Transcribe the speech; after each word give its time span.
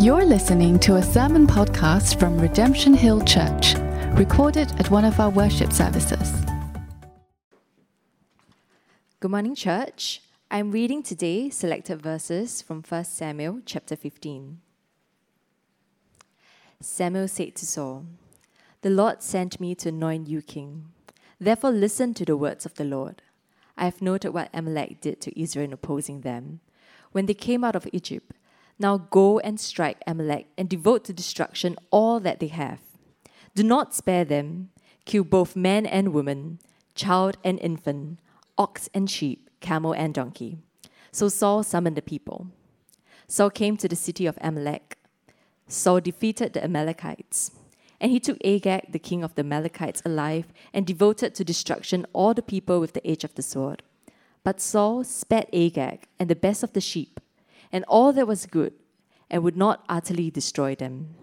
You're 0.00 0.24
listening 0.24 0.78
to 0.78 0.96
a 0.96 1.02
sermon 1.02 1.46
podcast 1.46 2.18
from 2.18 2.40
Redemption 2.40 2.94
Hill 2.94 3.20
Church, 3.20 3.74
recorded 4.14 4.72
at 4.80 4.90
one 4.90 5.04
of 5.04 5.20
our 5.20 5.28
worship 5.28 5.74
services. 5.74 6.32
Good 9.20 9.30
morning, 9.30 9.54
church. 9.54 10.22
I'm 10.50 10.72
reading 10.72 11.02
today 11.02 11.50
selected 11.50 12.00
verses 12.00 12.62
from 12.62 12.82
1 12.82 13.04
Samuel 13.04 13.60
chapter 13.66 13.94
15. 13.94 14.62
Samuel 16.80 17.28
said 17.28 17.54
to 17.56 17.66
Saul, 17.66 18.06
The 18.80 18.88
Lord 18.88 19.22
sent 19.22 19.60
me 19.60 19.74
to 19.74 19.90
anoint 19.90 20.28
you 20.28 20.40
king. 20.40 20.86
Therefore, 21.38 21.72
listen 21.72 22.14
to 22.14 22.24
the 22.24 22.38
words 22.38 22.64
of 22.64 22.72
the 22.76 22.84
Lord. 22.84 23.20
I 23.76 23.84
have 23.84 24.00
noted 24.00 24.30
what 24.30 24.48
Amalek 24.54 25.02
did 25.02 25.20
to 25.20 25.38
Israel 25.38 25.66
in 25.66 25.74
opposing 25.74 26.22
them. 26.22 26.60
When 27.12 27.26
they 27.26 27.34
came 27.34 27.64
out 27.64 27.76
of 27.76 27.86
Egypt, 27.92 28.32
now 28.80 28.96
go 28.96 29.38
and 29.38 29.60
strike 29.60 29.98
Amalek 30.06 30.46
and 30.56 30.68
devote 30.68 31.04
to 31.04 31.12
destruction 31.12 31.76
all 31.90 32.18
that 32.20 32.40
they 32.40 32.48
have. 32.48 32.80
Do 33.54 33.62
not 33.62 33.94
spare 33.94 34.24
them. 34.24 34.70
Kill 35.04 35.24
both 35.24 35.54
man 35.54 35.86
and 35.86 36.12
woman, 36.12 36.60
child 36.94 37.36
and 37.44 37.58
infant, 37.60 38.20
ox 38.56 38.88
and 38.94 39.10
sheep, 39.10 39.50
camel 39.60 39.92
and 39.92 40.14
donkey. 40.14 40.58
So 41.12 41.28
Saul 41.28 41.62
summoned 41.62 41.96
the 41.96 42.02
people. 42.02 42.48
Saul 43.26 43.50
came 43.50 43.76
to 43.76 43.88
the 43.88 43.96
city 43.96 44.26
of 44.26 44.38
Amalek. 44.40 44.96
Saul 45.68 46.00
defeated 46.00 46.52
the 46.52 46.64
Amalekites. 46.64 47.52
And 48.00 48.10
he 48.10 48.18
took 48.18 48.38
Agag, 48.44 48.92
the 48.92 48.98
king 48.98 49.22
of 49.22 49.34
the 49.34 49.42
Amalekites, 49.42 50.00
alive 50.04 50.46
and 50.72 50.86
devoted 50.86 51.34
to 51.34 51.44
destruction 51.44 52.06
all 52.12 52.32
the 52.32 52.42
people 52.42 52.80
with 52.80 52.94
the 52.94 53.06
edge 53.06 53.24
of 53.24 53.34
the 53.34 53.42
sword. 53.42 53.82
But 54.42 54.60
Saul 54.60 55.04
spared 55.04 55.48
Agag 55.52 56.06
and 56.18 56.30
the 56.30 56.34
best 56.34 56.62
of 56.62 56.72
the 56.72 56.80
sheep 56.80 57.20
and 57.72 57.84
all 57.84 58.12
that 58.12 58.26
was 58.26 58.46
good, 58.46 58.72
and 59.30 59.42
would 59.42 59.56
not 59.56 59.84
utterly 59.88 60.30
destroy 60.30 60.74
them. 60.74 61.14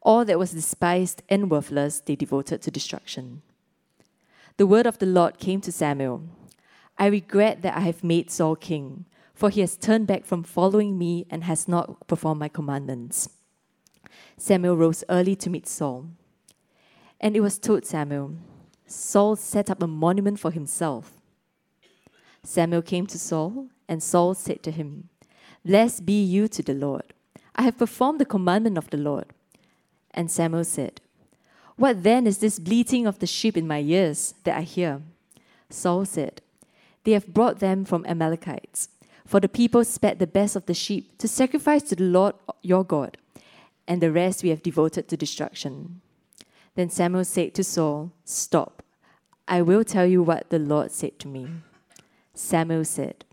All 0.00 0.24
that 0.24 0.38
was 0.38 0.52
despised 0.52 1.22
and 1.28 1.50
worthless 1.50 2.00
they 2.00 2.16
devoted 2.16 2.62
to 2.62 2.70
destruction. 2.70 3.42
The 4.56 4.66
word 4.66 4.86
of 4.86 4.98
the 4.98 5.06
Lord 5.06 5.38
came 5.38 5.60
to 5.62 5.72
Samuel 5.72 6.22
I 6.98 7.06
regret 7.06 7.62
that 7.62 7.76
I 7.76 7.80
have 7.80 8.02
made 8.02 8.30
Saul 8.30 8.56
king, 8.56 9.04
for 9.32 9.50
he 9.50 9.60
has 9.60 9.76
turned 9.76 10.08
back 10.08 10.24
from 10.24 10.42
following 10.42 10.98
me 10.98 11.26
and 11.30 11.44
has 11.44 11.68
not 11.68 12.08
performed 12.08 12.40
my 12.40 12.48
commandments. 12.48 13.30
Samuel 14.36 14.76
rose 14.76 15.04
early 15.08 15.36
to 15.36 15.48
meet 15.50 15.68
Saul. 15.68 16.06
And 17.20 17.36
it 17.36 17.40
was 17.40 17.58
told 17.58 17.86
Samuel, 17.86 18.34
Saul 18.86 19.36
set 19.36 19.70
up 19.70 19.82
a 19.82 19.86
monument 19.86 20.40
for 20.40 20.50
himself. 20.50 21.12
Samuel 22.42 22.82
came 22.82 23.06
to 23.06 23.18
Saul, 23.18 23.68
and 23.88 24.02
Saul 24.02 24.34
said 24.34 24.62
to 24.64 24.70
him, 24.72 25.08
Blessed 25.64 26.06
be 26.06 26.22
you 26.22 26.48
to 26.48 26.62
the 26.62 26.74
Lord. 26.74 27.14
I 27.54 27.62
have 27.62 27.78
performed 27.78 28.20
the 28.20 28.24
commandment 28.24 28.78
of 28.78 28.90
the 28.90 28.96
Lord. 28.96 29.26
And 30.12 30.30
Samuel 30.30 30.64
said, 30.64 31.00
What 31.76 32.02
then 32.02 32.26
is 32.26 32.38
this 32.38 32.58
bleating 32.58 33.06
of 33.06 33.18
the 33.18 33.26
sheep 33.26 33.56
in 33.56 33.66
my 33.66 33.80
ears 33.80 34.34
that 34.44 34.56
I 34.56 34.62
hear? 34.62 35.02
Saul 35.70 36.04
said, 36.04 36.40
They 37.04 37.12
have 37.12 37.34
brought 37.34 37.58
them 37.58 37.84
from 37.84 38.06
Amalekites. 38.06 38.88
For 39.26 39.40
the 39.40 39.48
people 39.48 39.84
spared 39.84 40.20
the 40.20 40.26
best 40.26 40.56
of 40.56 40.64
the 40.64 40.72
sheep 40.72 41.18
to 41.18 41.28
sacrifice 41.28 41.82
to 41.82 41.96
the 41.96 42.04
Lord 42.04 42.34
your 42.62 42.82
God, 42.82 43.18
and 43.86 44.00
the 44.00 44.10
rest 44.10 44.42
we 44.42 44.48
have 44.48 44.62
devoted 44.62 45.06
to 45.08 45.18
destruction. 45.18 46.00
Then 46.76 46.88
Samuel 46.88 47.26
said 47.26 47.54
to 47.54 47.64
Saul, 47.64 48.12
Stop. 48.24 48.82
I 49.46 49.60
will 49.60 49.84
tell 49.84 50.06
you 50.06 50.22
what 50.22 50.48
the 50.48 50.58
Lord 50.58 50.92
said 50.92 51.18
to 51.18 51.28
me. 51.28 51.48
Samuel 52.32 52.86
said, 52.86 53.26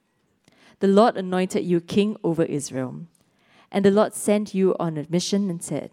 the 0.85 0.91
Lord 0.91 1.17
anointed 1.17 1.65
you 1.65 1.81
king 1.81 2.15
over 2.23 2.43
Israel. 2.43 3.07
And 3.71 3.83
the 3.83 3.89
Lord 3.89 4.13
sent 4.13 4.53
you 4.53 4.75
on 4.79 4.99
a 4.99 5.07
mission 5.09 5.49
and 5.49 5.63
said, 5.63 5.89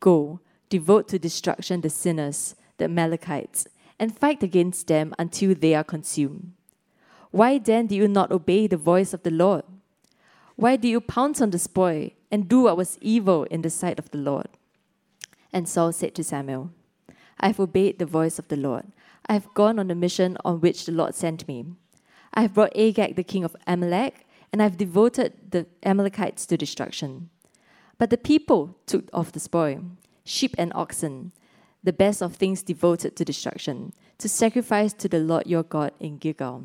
Go, 0.00 0.40
devote 0.70 1.08
to 1.08 1.18
destruction 1.18 1.82
the 1.82 1.90
sinners, 1.90 2.54
the 2.78 2.86
Amalekites, 2.86 3.66
and 3.98 4.16
fight 4.16 4.42
against 4.42 4.86
them 4.86 5.14
until 5.18 5.54
they 5.54 5.74
are 5.74 5.84
consumed. 5.84 6.52
Why 7.30 7.58
then 7.58 7.86
do 7.86 7.94
you 7.94 8.08
not 8.08 8.32
obey 8.32 8.66
the 8.66 8.78
voice 8.78 9.12
of 9.12 9.24
the 9.24 9.30
Lord? 9.30 9.64
Why 10.56 10.76
do 10.76 10.88
you 10.88 11.02
pounce 11.02 11.42
on 11.42 11.50
the 11.50 11.58
spoil 11.58 12.08
and 12.30 12.48
do 12.48 12.62
what 12.62 12.78
was 12.78 12.96
evil 13.02 13.44
in 13.50 13.60
the 13.60 13.68
sight 13.68 13.98
of 13.98 14.10
the 14.10 14.16
Lord? 14.16 14.48
And 15.52 15.68
Saul 15.68 15.92
said 15.92 16.14
to 16.14 16.24
Samuel, 16.24 16.70
I 17.38 17.48
have 17.48 17.60
obeyed 17.60 17.98
the 17.98 18.06
voice 18.06 18.38
of 18.38 18.48
the 18.48 18.56
Lord. 18.56 18.86
I 19.26 19.34
have 19.34 19.52
gone 19.52 19.78
on 19.78 19.88
the 19.88 19.94
mission 19.94 20.38
on 20.46 20.62
which 20.62 20.86
the 20.86 20.92
Lord 20.92 21.14
sent 21.14 21.46
me. 21.46 21.66
I 22.32 22.40
have 22.40 22.54
brought 22.54 22.74
Agag, 22.74 23.16
the 23.16 23.22
king 23.22 23.44
of 23.44 23.54
Amalek, 23.66 24.24
and 24.52 24.60
I 24.60 24.64
have 24.64 24.76
devoted 24.76 25.32
the 25.50 25.66
Amalekites 25.82 26.46
to 26.46 26.56
destruction. 26.56 27.30
But 27.98 28.10
the 28.10 28.18
people 28.18 28.76
took 28.86 29.08
of 29.12 29.32
the 29.32 29.40
spoil, 29.40 29.82
sheep 30.24 30.54
and 30.58 30.72
oxen, 30.74 31.32
the 31.82 31.92
best 31.92 32.22
of 32.22 32.36
things 32.36 32.62
devoted 32.62 33.16
to 33.16 33.24
destruction, 33.24 33.92
to 34.18 34.28
sacrifice 34.28 34.92
to 34.94 35.08
the 35.08 35.18
Lord 35.18 35.46
your 35.46 35.62
God 35.62 35.92
in 36.00 36.18
Gilgal. 36.18 36.64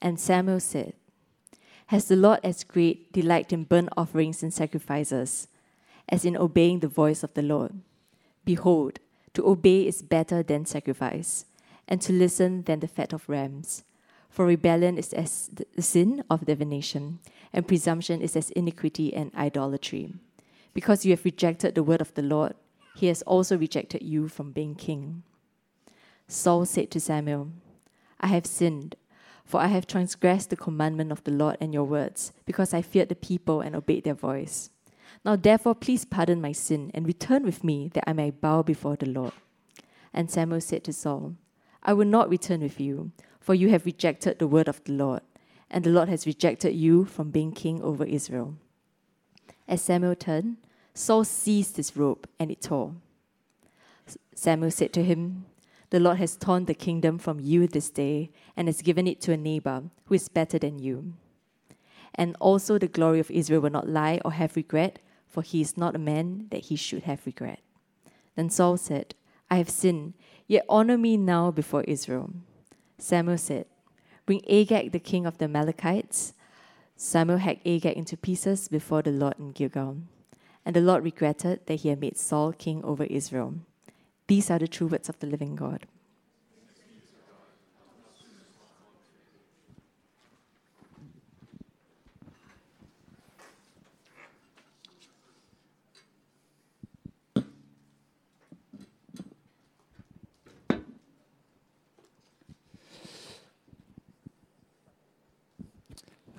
And 0.00 0.20
Samuel 0.20 0.60
said, 0.60 0.94
Has 1.86 2.06
the 2.06 2.16
Lord 2.16 2.40
as 2.42 2.64
great 2.64 3.12
delight 3.12 3.52
in 3.52 3.64
burnt 3.64 3.90
offerings 3.96 4.42
and 4.42 4.52
sacrifices, 4.52 5.48
as 6.08 6.24
in 6.24 6.36
obeying 6.36 6.80
the 6.80 6.88
voice 6.88 7.22
of 7.22 7.34
the 7.34 7.42
Lord? 7.42 7.72
Behold, 8.44 8.98
to 9.34 9.46
obey 9.46 9.86
is 9.86 10.02
better 10.02 10.42
than 10.42 10.64
sacrifice, 10.64 11.46
and 11.88 12.00
to 12.02 12.12
listen 12.12 12.62
than 12.62 12.80
the 12.80 12.88
fat 12.88 13.12
of 13.12 13.28
rams. 13.28 13.82
For 14.34 14.46
rebellion 14.46 14.98
is 14.98 15.12
as 15.12 15.48
the 15.54 15.80
sin 15.80 16.24
of 16.28 16.44
divination, 16.44 17.20
and 17.52 17.68
presumption 17.68 18.20
is 18.20 18.34
as 18.34 18.50
iniquity 18.50 19.14
and 19.14 19.32
idolatry. 19.32 20.12
Because 20.72 21.06
you 21.06 21.12
have 21.12 21.24
rejected 21.24 21.76
the 21.76 21.84
word 21.84 22.00
of 22.00 22.12
the 22.14 22.22
Lord, 22.22 22.54
he 22.96 23.06
has 23.06 23.22
also 23.22 23.56
rejected 23.56 24.02
you 24.02 24.26
from 24.26 24.50
being 24.50 24.74
king. 24.74 25.22
Saul 26.26 26.64
said 26.64 26.90
to 26.90 26.98
Samuel, 26.98 27.50
I 28.18 28.26
have 28.26 28.44
sinned, 28.44 28.96
for 29.44 29.60
I 29.60 29.68
have 29.68 29.86
transgressed 29.86 30.50
the 30.50 30.56
commandment 30.56 31.12
of 31.12 31.22
the 31.22 31.30
Lord 31.30 31.56
and 31.60 31.72
your 31.72 31.84
words, 31.84 32.32
because 32.44 32.74
I 32.74 32.82
feared 32.82 33.10
the 33.10 33.14
people 33.14 33.60
and 33.60 33.76
obeyed 33.76 34.02
their 34.02 34.14
voice. 34.14 34.68
Now 35.24 35.36
therefore, 35.36 35.76
please 35.76 36.04
pardon 36.04 36.40
my 36.40 36.50
sin 36.50 36.90
and 36.92 37.06
return 37.06 37.44
with 37.44 37.62
me, 37.62 37.88
that 37.94 38.02
I 38.04 38.12
may 38.12 38.32
bow 38.32 38.64
before 38.64 38.96
the 38.96 39.06
Lord. 39.06 39.34
And 40.12 40.28
Samuel 40.28 40.60
said 40.60 40.82
to 40.84 40.92
Saul, 40.92 41.36
I 41.84 41.92
will 41.92 42.06
not 42.06 42.28
return 42.28 42.62
with 42.62 42.80
you 42.80 43.12
for 43.44 43.54
you 43.54 43.68
have 43.68 43.84
rejected 43.84 44.38
the 44.38 44.46
word 44.46 44.68
of 44.68 44.82
the 44.84 44.92
Lord, 44.92 45.20
and 45.70 45.84
the 45.84 45.90
Lord 45.90 46.08
has 46.08 46.26
rejected 46.26 46.74
you 46.74 47.04
from 47.04 47.30
being 47.30 47.52
king 47.52 47.82
over 47.82 48.02
Israel. 48.02 48.54
As 49.68 49.82
Samuel 49.82 50.14
turned, 50.14 50.56
Saul 50.94 51.24
seized 51.24 51.76
his 51.76 51.94
robe, 51.94 52.26
and 52.40 52.50
it 52.50 52.62
tore. 52.62 52.94
Samuel 54.34 54.70
said 54.70 54.94
to 54.94 55.04
him, 55.04 55.44
The 55.90 56.00
Lord 56.00 56.16
has 56.16 56.38
torn 56.38 56.64
the 56.64 56.72
kingdom 56.72 57.18
from 57.18 57.38
you 57.38 57.66
this 57.66 57.90
day, 57.90 58.30
and 58.56 58.66
has 58.66 58.80
given 58.80 59.06
it 59.06 59.20
to 59.20 59.32
a 59.32 59.36
neighbor 59.36 59.82
who 60.06 60.14
is 60.14 60.30
better 60.30 60.58
than 60.58 60.78
you. 60.78 61.12
And 62.14 62.36
also 62.40 62.78
the 62.78 62.88
glory 62.88 63.20
of 63.20 63.30
Israel 63.30 63.60
will 63.60 63.68
not 63.68 63.86
lie 63.86 64.22
or 64.24 64.32
have 64.32 64.56
regret, 64.56 65.00
for 65.28 65.42
he 65.42 65.60
is 65.60 65.76
not 65.76 65.94
a 65.94 65.98
man 65.98 66.46
that 66.50 66.64
he 66.64 66.76
should 66.76 67.02
have 67.02 67.26
regret. 67.26 67.60
Then 68.36 68.48
Saul 68.48 68.78
said, 68.78 69.14
I 69.50 69.56
have 69.56 69.68
sinned, 69.68 70.14
yet 70.46 70.64
honor 70.66 70.96
me 70.96 71.18
now 71.18 71.50
before 71.50 71.82
Israel. 71.82 72.30
Samuel 72.98 73.38
said, 73.38 73.66
Bring 74.26 74.42
Agag, 74.48 74.92
the 74.92 74.98
king 75.00 75.26
of 75.26 75.38
the 75.38 75.44
Amalekites. 75.44 76.32
Samuel 76.96 77.38
hacked 77.38 77.66
Agag 77.66 77.96
into 77.96 78.16
pieces 78.16 78.68
before 78.68 79.02
the 79.02 79.10
Lord 79.10 79.34
in 79.38 79.52
Gilgal. 79.52 79.98
And 80.64 80.74
the 80.74 80.80
Lord 80.80 81.04
regretted 81.04 81.66
that 81.66 81.80
he 81.80 81.90
had 81.90 82.00
made 82.00 82.16
Saul 82.16 82.52
king 82.52 82.82
over 82.84 83.04
Israel. 83.04 83.54
These 84.26 84.50
are 84.50 84.58
the 84.58 84.68
true 84.68 84.86
words 84.86 85.08
of 85.08 85.18
the 85.18 85.26
living 85.26 85.56
God. 85.56 85.86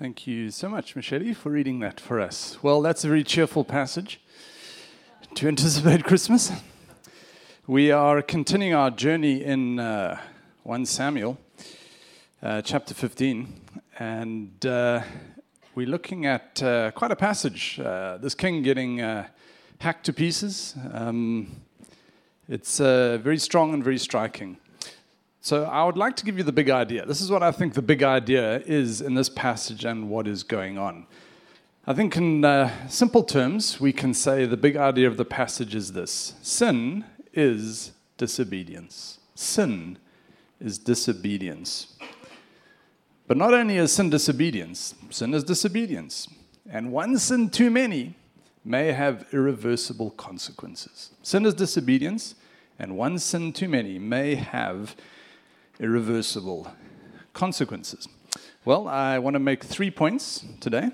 Thank 0.06 0.28
you 0.28 0.52
so 0.52 0.69
much, 0.69 0.96
Michelle, 0.96 1.34
for 1.34 1.50
reading 1.50 1.80
that 1.80 2.00
for 2.00 2.22
us. 2.22 2.60
Well, 2.62 2.84
that's 2.84 3.04
a 3.04 3.07
very 3.07 3.24
cheerful 3.24 3.63
passage 3.63 4.22
to 5.34 5.48
anticipate 5.48 6.04
Christmas. 6.04 6.52
We 7.66 7.90
are 7.90 8.22
continuing 8.22 8.75
our 8.75 8.92
journey 8.92 9.44
in 9.44 9.80
uh, 9.80 10.22
1 10.62 10.86
Samuel, 10.86 11.40
uh, 12.44 12.62
chapter 12.62 12.94
15, 12.94 13.52
and 13.98 14.63
uh, 14.68 15.02
we're 15.74 15.88
looking 15.88 16.28
at 16.28 16.62
uh, 16.62 16.92
quite 16.92 17.10
a 17.10 17.16
passage. 17.16 17.80
Uh, 17.80 18.18
this 18.18 18.36
king 18.36 18.62
getting 18.62 19.01
uh, 19.01 19.25
hacked 19.80 20.06
to 20.06 20.13
pieces. 20.13 20.75
Um, 20.94 21.48
it's 22.48 22.78
very 22.78 23.40
strong 23.40 23.74
and 23.74 23.84
very 23.84 23.98
striking. 23.98 24.58
So 25.46 25.66
I 25.66 25.84
would 25.84 25.96
like 25.96 26.16
to 26.16 26.26
give 26.26 26.40
you 26.40 26.44
the 26.44 26.52
big 26.52 26.72
idea. 26.72 27.06
This 27.06 27.22
is 27.22 27.30
what 27.30 27.44
I 27.44 27.52
think 27.52 27.76
the 27.76 27.84
big 27.84 28.02
idea 28.02 28.64
is 28.66 29.00
in 29.00 29.14
this 29.14 29.30
passage 29.30 29.86
and 29.86 30.10
what 30.10 30.28
is 30.28 30.42
going 30.42 30.80
on. 30.80 31.06
I 31.86 31.94
think, 31.94 32.18
in 32.18 32.44
uh, 32.44 32.90
simple 32.90 33.22
terms, 33.22 33.80
we 33.80 33.94
can 33.94 34.16
say 34.16 34.48
the 34.48 34.58
big 34.58 34.76
idea 34.76 35.08
of 35.08 35.18
the 35.18 35.24
passage 35.24 35.76
is 35.76 35.94
this 35.94 36.34
sin 36.42 37.06
is 37.32 37.92
disobedience. 38.18 39.20
Sin 39.36 40.00
is 40.60 40.80
disobedience. 40.80 41.96
But 43.28 43.38
not 43.38 43.54
only 43.54 43.78
is 43.78 43.92
sin 43.92 44.10
disobedience, 44.10 44.96
sin 45.12 45.32
is 45.36 45.44
disobedience. 45.44 46.28
And 46.68 46.92
one 46.92 47.20
sin 47.20 47.52
too 47.52 47.70
many 47.70 48.16
may 48.64 48.94
have 48.94 49.28
irreversible 49.32 50.10
consequences. 50.10 51.12
Sin 51.22 51.46
is 51.46 51.54
disobedience, 51.54 52.34
and 52.80 52.98
one 52.98 53.20
sin 53.20 53.54
too 53.54 53.70
many 53.70 54.00
may 54.00 54.34
have 54.34 54.96
irreversible 55.80 56.72
consequences. 57.33 58.07
Well, 58.63 58.88
I 58.88 59.19
want 59.19 59.36
to 59.36 59.39
make 59.39 59.63
three 59.63 59.92
points 59.92 60.45
today. 60.60 60.89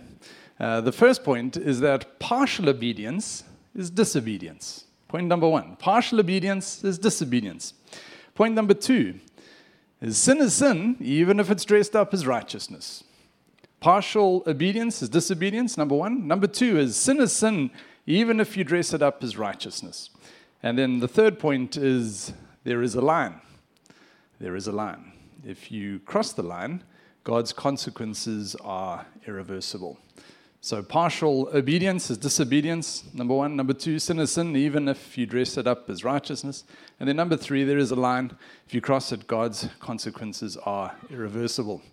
Uh, 0.60 0.82
the 0.82 0.92
first 0.92 1.24
point 1.24 1.58
is 1.58 1.80
that 1.80 2.20
partial 2.20 2.70
obedience 2.70 3.44
is 3.76 3.90
disobedience. 3.90 4.86
Point 5.08 5.28
number 5.28 5.48
one 5.48 5.76
partial 5.78 6.20
obedience 6.20 6.84
is 6.84 6.98
disobedience. 6.98 7.74
Point 8.36 8.54
number 8.54 8.74
two 8.74 9.20
is 10.02 10.18
sin 10.18 10.40
is 10.40 10.54
sin, 10.54 10.98
even 11.00 11.40
if 11.40 11.52
it's 11.52 11.66
dressed 11.66 11.96
up 11.96 12.14
as 12.14 12.26
righteousness. 12.26 13.04
Partial 13.80 14.44
obedience 14.46 15.02
is 15.02 15.10
disobedience, 15.10 15.78
number 15.78 15.96
one. 15.96 16.28
Number 16.28 16.48
two 16.48 16.78
is 16.78 16.96
sin 16.96 17.20
is 17.20 17.34
sin, 17.34 17.72
even 18.06 18.40
if 18.40 18.56
you 18.56 18.64
dress 18.64 18.94
it 18.94 19.02
up 19.02 19.24
as 19.24 19.38
righteousness. 19.38 20.10
And 20.62 20.78
then 20.78 21.00
the 21.00 21.08
third 21.08 21.40
point 21.40 21.78
is 21.78 22.34
there 22.64 22.82
is 22.82 22.96
a 22.96 23.02
line. 23.02 23.42
There 24.42 24.56
is 24.56 24.66
a 24.66 24.72
line. 24.72 25.12
If 25.46 25.72
you 25.72 26.00
cross 26.00 26.34
the 26.34 26.42
line, 26.42 26.84
God's 27.24 27.54
consequences 27.54 28.56
are 28.64 29.06
irreversible. 29.28 30.00
So, 30.62 30.82
partial 30.82 31.48
obedience 31.54 32.10
is 32.10 32.18
disobedience, 32.18 33.04
number 33.14 33.36
one. 33.36 33.56
Number 33.56 33.74
two, 33.74 34.00
sin 34.00 34.18
is 34.18 34.32
sin, 34.32 34.56
even 34.56 34.88
if 34.88 35.16
you 35.16 35.28
dress 35.28 35.60
it 35.60 35.68
up 35.68 35.88
as 35.92 36.04
righteousness. 36.04 36.64
And 37.00 37.08
then, 37.08 37.18
number 37.18 37.38
three, 37.38 37.64
there 37.64 37.78
is 37.78 37.92
a 37.92 37.96
line. 37.96 38.32
If 38.66 38.74
you 38.74 38.82
cross 38.82 39.12
it, 39.12 39.28
God's 39.28 39.70
consequences 39.80 40.58
are 40.58 40.96
irreversible. 41.12 41.84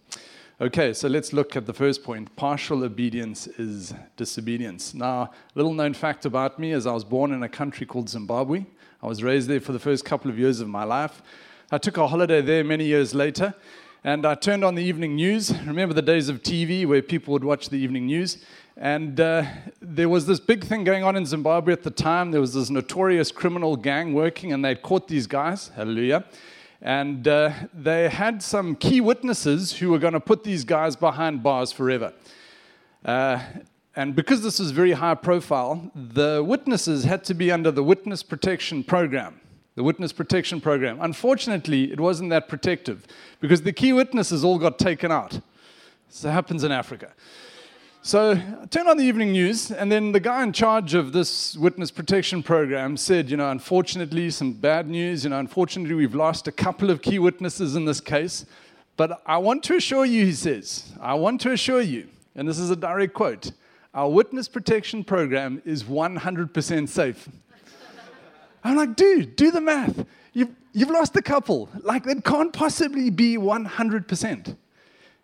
Okay, 0.58 0.94
so 0.94 1.06
let's 1.06 1.34
look 1.34 1.54
at 1.54 1.66
the 1.66 1.74
first 1.74 2.02
point. 2.02 2.34
Partial 2.34 2.82
obedience 2.82 3.46
is 3.46 3.92
disobedience. 4.16 4.94
Now, 4.94 5.32
little 5.54 5.74
known 5.74 5.92
fact 5.92 6.24
about 6.24 6.58
me 6.58 6.72
is 6.72 6.86
I 6.86 6.92
was 6.92 7.04
born 7.04 7.32
in 7.32 7.42
a 7.42 7.48
country 7.50 7.84
called 7.84 8.08
Zimbabwe. 8.08 8.64
I 9.02 9.06
was 9.06 9.22
raised 9.22 9.48
there 9.48 9.60
for 9.60 9.72
the 9.72 9.78
first 9.78 10.06
couple 10.06 10.30
of 10.30 10.38
years 10.38 10.60
of 10.60 10.68
my 10.68 10.84
life. 10.84 11.20
I 11.70 11.76
took 11.76 11.98
a 11.98 12.06
holiday 12.06 12.40
there 12.40 12.64
many 12.64 12.86
years 12.86 13.14
later, 13.14 13.52
and 14.02 14.24
I 14.24 14.36
turned 14.36 14.64
on 14.64 14.74
the 14.74 14.82
evening 14.82 15.16
news. 15.16 15.52
Remember 15.66 15.92
the 15.92 16.00
days 16.00 16.30
of 16.30 16.42
TV 16.42 16.86
where 16.86 17.02
people 17.02 17.32
would 17.32 17.44
watch 17.44 17.68
the 17.68 17.76
evening 17.76 18.06
news? 18.06 18.42
And 18.78 19.20
uh, 19.20 19.44
there 19.82 20.08
was 20.08 20.24
this 20.24 20.40
big 20.40 20.64
thing 20.64 20.82
going 20.82 21.04
on 21.04 21.14
in 21.14 21.26
Zimbabwe 21.26 21.74
at 21.74 21.82
the 21.82 21.90
time. 21.90 22.30
There 22.30 22.40
was 22.40 22.54
this 22.54 22.70
notorious 22.70 23.30
criminal 23.30 23.76
gang 23.76 24.14
working, 24.14 24.54
and 24.54 24.64
they'd 24.64 24.80
caught 24.80 25.08
these 25.08 25.26
guys. 25.26 25.68
Hallelujah. 25.76 26.24
And 26.80 27.28
uh, 27.28 27.52
they 27.74 28.08
had 28.08 28.42
some 28.42 28.74
key 28.74 29.02
witnesses 29.02 29.72
who 29.72 29.90
were 29.90 29.98
going 29.98 30.14
to 30.14 30.20
put 30.20 30.44
these 30.44 30.64
guys 30.64 30.96
behind 30.96 31.42
bars 31.42 31.70
forever. 31.70 32.14
Uh, 33.04 33.40
and 33.94 34.16
because 34.16 34.42
this 34.42 34.58
was 34.58 34.70
very 34.70 34.92
high 34.92 35.16
profile, 35.16 35.90
the 35.94 36.42
witnesses 36.42 37.04
had 37.04 37.24
to 37.24 37.34
be 37.34 37.52
under 37.52 37.70
the 37.70 37.82
Witness 37.82 38.22
Protection 38.22 38.82
Program 38.82 39.38
the 39.78 39.84
witness 39.84 40.12
protection 40.12 40.60
program. 40.60 40.98
Unfortunately, 41.00 41.92
it 41.92 42.00
wasn't 42.00 42.30
that 42.30 42.48
protective 42.48 43.06
because 43.38 43.62
the 43.62 43.72
key 43.72 43.92
witnesses 43.92 44.42
all 44.42 44.58
got 44.58 44.76
taken 44.76 45.12
out. 45.12 45.38
This 46.08 46.22
happens 46.22 46.64
in 46.64 46.72
Africa. 46.72 47.12
So 48.02 48.32
I 48.32 48.66
turned 48.66 48.88
on 48.88 48.96
the 48.96 49.04
evening 49.04 49.30
news, 49.30 49.70
and 49.70 49.92
then 49.92 50.10
the 50.10 50.18
guy 50.18 50.42
in 50.42 50.52
charge 50.52 50.94
of 50.94 51.12
this 51.12 51.56
witness 51.56 51.92
protection 51.92 52.42
program 52.42 52.96
said, 52.96 53.30
you 53.30 53.36
know, 53.36 53.52
unfortunately, 53.52 54.30
some 54.30 54.52
bad 54.52 54.88
news. 54.88 55.22
You 55.22 55.30
know, 55.30 55.38
unfortunately, 55.38 55.94
we've 55.94 56.16
lost 56.16 56.48
a 56.48 56.52
couple 56.52 56.90
of 56.90 57.00
key 57.00 57.20
witnesses 57.20 57.76
in 57.76 57.84
this 57.84 58.00
case. 58.00 58.46
But 58.96 59.22
I 59.26 59.38
want 59.38 59.62
to 59.64 59.76
assure 59.76 60.04
you, 60.04 60.24
he 60.24 60.32
says, 60.32 60.90
I 61.00 61.14
want 61.14 61.40
to 61.42 61.52
assure 61.52 61.82
you, 61.82 62.08
and 62.34 62.48
this 62.48 62.58
is 62.58 62.70
a 62.70 62.76
direct 62.76 63.14
quote, 63.14 63.52
our 63.94 64.10
witness 64.10 64.48
protection 64.48 65.04
program 65.04 65.62
is 65.64 65.84
100% 65.84 66.88
safe. 66.88 67.28
I'm 68.64 68.76
like, 68.76 68.96
dude, 68.96 69.36
do 69.36 69.50
the 69.50 69.60
math. 69.60 70.04
You've, 70.32 70.54
you've 70.72 70.90
lost 70.90 71.16
a 71.16 71.22
couple. 71.22 71.68
Like, 71.82 72.06
it 72.06 72.24
can't 72.24 72.52
possibly 72.52 73.10
be 73.10 73.36
100%. 73.36 74.56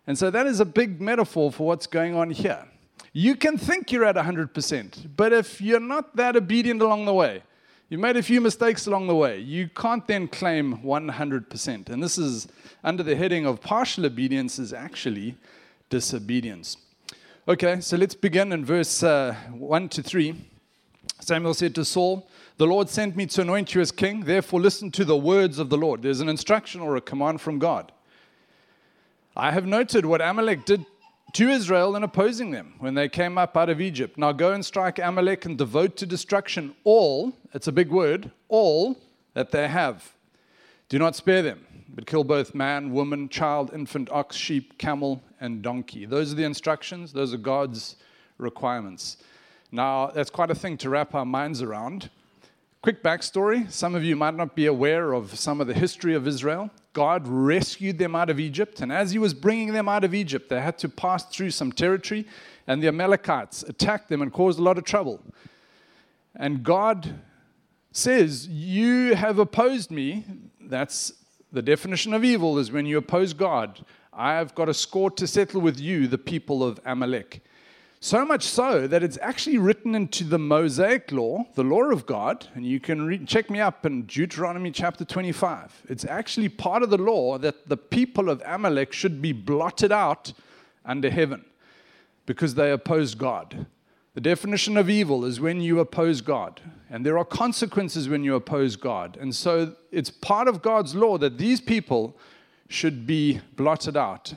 And 0.07 0.17
so 0.17 0.29
that 0.29 0.45
is 0.47 0.59
a 0.59 0.65
big 0.65 1.01
metaphor 1.01 1.51
for 1.51 1.67
what's 1.67 1.87
going 1.87 2.15
on 2.15 2.29
here. 2.31 2.65
You 3.13 3.35
can 3.35 3.57
think 3.57 3.91
you're 3.91 4.05
at 4.05 4.15
100%, 4.15 5.15
but 5.15 5.31
if 5.31 5.61
you're 5.61 5.79
not 5.79 6.15
that 6.17 6.35
obedient 6.35 6.81
along 6.81 7.05
the 7.05 7.13
way, 7.13 7.43
you 7.87 7.97
made 7.97 8.17
a 8.17 8.23
few 8.23 8.41
mistakes 8.41 8.87
along 8.87 9.07
the 9.07 9.15
way, 9.15 9.39
you 9.39 9.69
can't 9.69 10.05
then 10.05 10.27
claim 10.27 10.79
100%. 10.79 11.89
And 11.89 12.03
this 12.03 12.17
is 12.17 12.47
under 12.83 13.03
the 13.03 13.15
heading 13.15 13.45
of 13.45 13.61
partial 13.61 14.05
obedience, 14.05 14.59
is 14.59 14.73
actually 14.73 15.35
disobedience. 15.89 16.77
Okay, 17.47 17.79
so 17.79 17.95
let's 17.95 18.15
begin 18.15 18.51
in 18.51 18.65
verse 18.65 19.03
uh, 19.03 19.35
1 19.51 19.89
to 19.89 20.03
3. 20.03 20.35
Samuel 21.21 21.53
said 21.53 21.73
to 21.75 21.85
Saul, 21.85 22.27
the 22.57 22.67
Lord 22.67 22.89
sent 22.89 23.15
me 23.15 23.25
to 23.27 23.41
anoint 23.41 23.75
you 23.75 23.81
as 23.81 23.91
king, 23.91 24.21
therefore 24.21 24.61
listen 24.61 24.91
to 24.91 25.05
the 25.05 25.17
words 25.17 25.59
of 25.59 25.69
the 25.69 25.77
Lord. 25.77 26.01
There's 26.01 26.21
an 26.21 26.29
instruction 26.29 26.81
or 26.81 26.95
a 26.95 27.01
command 27.01 27.41
from 27.41 27.59
God. 27.59 27.91
I 29.35 29.51
have 29.51 29.65
noted 29.65 30.05
what 30.05 30.21
Amalek 30.21 30.65
did 30.65 30.85
to 31.33 31.49
Israel 31.49 31.97
in 31.97 32.03
opposing 32.03 32.51
them 32.51 32.75
when 32.79 32.93
they 32.93 33.09
came 33.09 33.37
up 33.37 33.57
out 33.57 33.69
of 33.69 33.81
Egypt. 33.81 34.17
Now 34.17 34.31
go 34.31 34.53
and 34.53 34.63
strike 34.63 34.99
Amalek 34.99 35.43
and 35.43 35.57
devote 35.57 35.97
to 35.97 36.05
destruction 36.05 36.73
all, 36.85 37.33
it's 37.53 37.67
a 37.67 37.73
big 37.73 37.89
word, 37.89 38.31
all 38.47 38.97
that 39.33 39.51
they 39.51 39.67
have. 39.67 40.13
Do 40.87 40.97
not 40.97 41.17
spare 41.17 41.41
them, 41.41 41.65
but 41.93 42.05
kill 42.05 42.23
both 42.23 42.55
man, 42.55 42.93
woman, 42.93 43.27
child, 43.27 43.71
infant, 43.73 44.09
ox, 44.11 44.37
sheep, 44.37 44.77
camel, 44.77 45.21
and 45.41 45.61
donkey. 45.61 46.05
Those 46.05 46.31
are 46.31 46.35
the 46.35 46.45
instructions, 46.45 47.11
those 47.11 47.33
are 47.33 47.37
God's 47.37 47.97
requirements. 48.37 49.17
Now, 49.73 50.07
that's 50.07 50.29
quite 50.29 50.51
a 50.51 50.55
thing 50.55 50.77
to 50.77 50.89
wrap 50.89 51.13
our 51.13 51.25
minds 51.25 51.61
around. 51.61 52.09
Quick 52.85 53.01
backstory 53.01 53.71
some 53.71 53.95
of 53.95 54.03
you 54.03 54.15
might 54.15 54.35
not 54.35 54.55
be 54.55 54.67
aware 54.67 55.13
of 55.13 55.39
some 55.39 55.59
of 55.59 55.65
the 55.65 55.73
history 55.73 56.13
of 56.13 56.27
Israel. 56.27 56.69
God 56.93 57.27
rescued 57.27 57.97
them 57.97 58.15
out 58.15 58.29
of 58.29 58.39
Egypt, 58.39 58.79
and 58.79 58.91
as 58.91 59.09
He 59.09 59.17
was 59.17 59.33
bringing 59.33 59.73
them 59.73 59.89
out 59.89 60.03
of 60.03 60.13
Egypt, 60.13 60.49
they 60.49 60.61
had 60.61 60.77
to 60.77 60.87
pass 60.87 61.25
through 61.25 61.49
some 61.49 61.71
territory, 61.71 62.27
and 62.67 62.83
the 62.83 62.87
Amalekites 62.87 63.63
attacked 63.63 64.07
them 64.07 64.21
and 64.21 64.31
caused 64.31 64.59
a 64.59 64.61
lot 64.61 64.77
of 64.77 64.83
trouble. 64.83 65.19
And 66.35 66.61
God 66.61 67.21
says, 67.91 68.47
You 68.47 69.15
have 69.15 69.39
opposed 69.39 69.89
me. 69.89 70.23
That's 70.61 71.11
the 71.51 71.63
definition 71.63 72.13
of 72.13 72.23
evil, 72.23 72.59
is 72.59 72.71
when 72.71 72.85
you 72.85 72.99
oppose 72.99 73.33
God. 73.33 73.83
I 74.13 74.33
have 74.33 74.53
got 74.53 74.69
a 74.69 74.75
score 74.75 75.09
to 75.09 75.25
settle 75.25 75.59
with 75.59 75.79
you, 75.79 76.05
the 76.05 76.19
people 76.19 76.63
of 76.63 76.79
Amalek. 76.85 77.41
So 78.05 78.23
much 78.23 78.43
so 78.43 78.85
that 78.85 79.01
it's 79.01 79.17
actually 79.19 79.57
written 79.57 79.95
into 79.95 80.25
the 80.25 80.37
Mosaic 80.37 81.11
law, 81.11 81.47
the 81.55 81.63
law 81.63 81.85
of 81.85 82.05
God, 82.05 82.47
and 82.53 82.63
you 82.63 82.79
can 82.79 83.25
check 83.25 83.49
me 83.49 83.59
up 83.59 83.83
in 83.83 84.03
Deuteronomy 84.03 84.69
chapter 84.69 85.03
25. 85.03 85.81
It's 85.89 86.05
actually 86.05 86.49
part 86.49 86.83
of 86.83 86.91
the 86.91 86.99
law 86.99 87.39
that 87.39 87.67
the 87.67 87.77
people 87.77 88.29
of 88.29 88.43
Amalek 88.45 88.93
should 88.93 89.23
be 89.23 89.31
blotted 89.31 89.91
out 89.91 90.33
under 90.85 91.09
heaven 91.09 91.45
because 92.27 92.53
they 92.53 92.71
opposed 92.71 93.17
God. 93.17 93.65
The 94.13 94.21
definition 94.21 94.77
of 94.77 94.87
evil 94.87 95.25
is 95.25 95.39
when 95.39 95.59
you 95.59 95.79
oppose 95.79 96.21
God, 96.21 96.61
and 96.91 97.03
there 97.03 97.17
are 97.17 97.25
consequences 97.25 98.07
when 98.07 98.23
you 98.23 98.35
oppose 98.35 98.75
God. 98.75 99.17
And 99.19 99.35
so 99.35 99.73
it's 99.91 100.11
part 100.11 100.47
of 100.47 100.61
God's 100.61 100.93
law 100.93 101.17
that 101.17 101.39
these 101.39 101.59
people 101.59 102.15
should 102.69 103.07
be 103.07 103.41
blotted 103.55 103.97
out. 103.97 104.35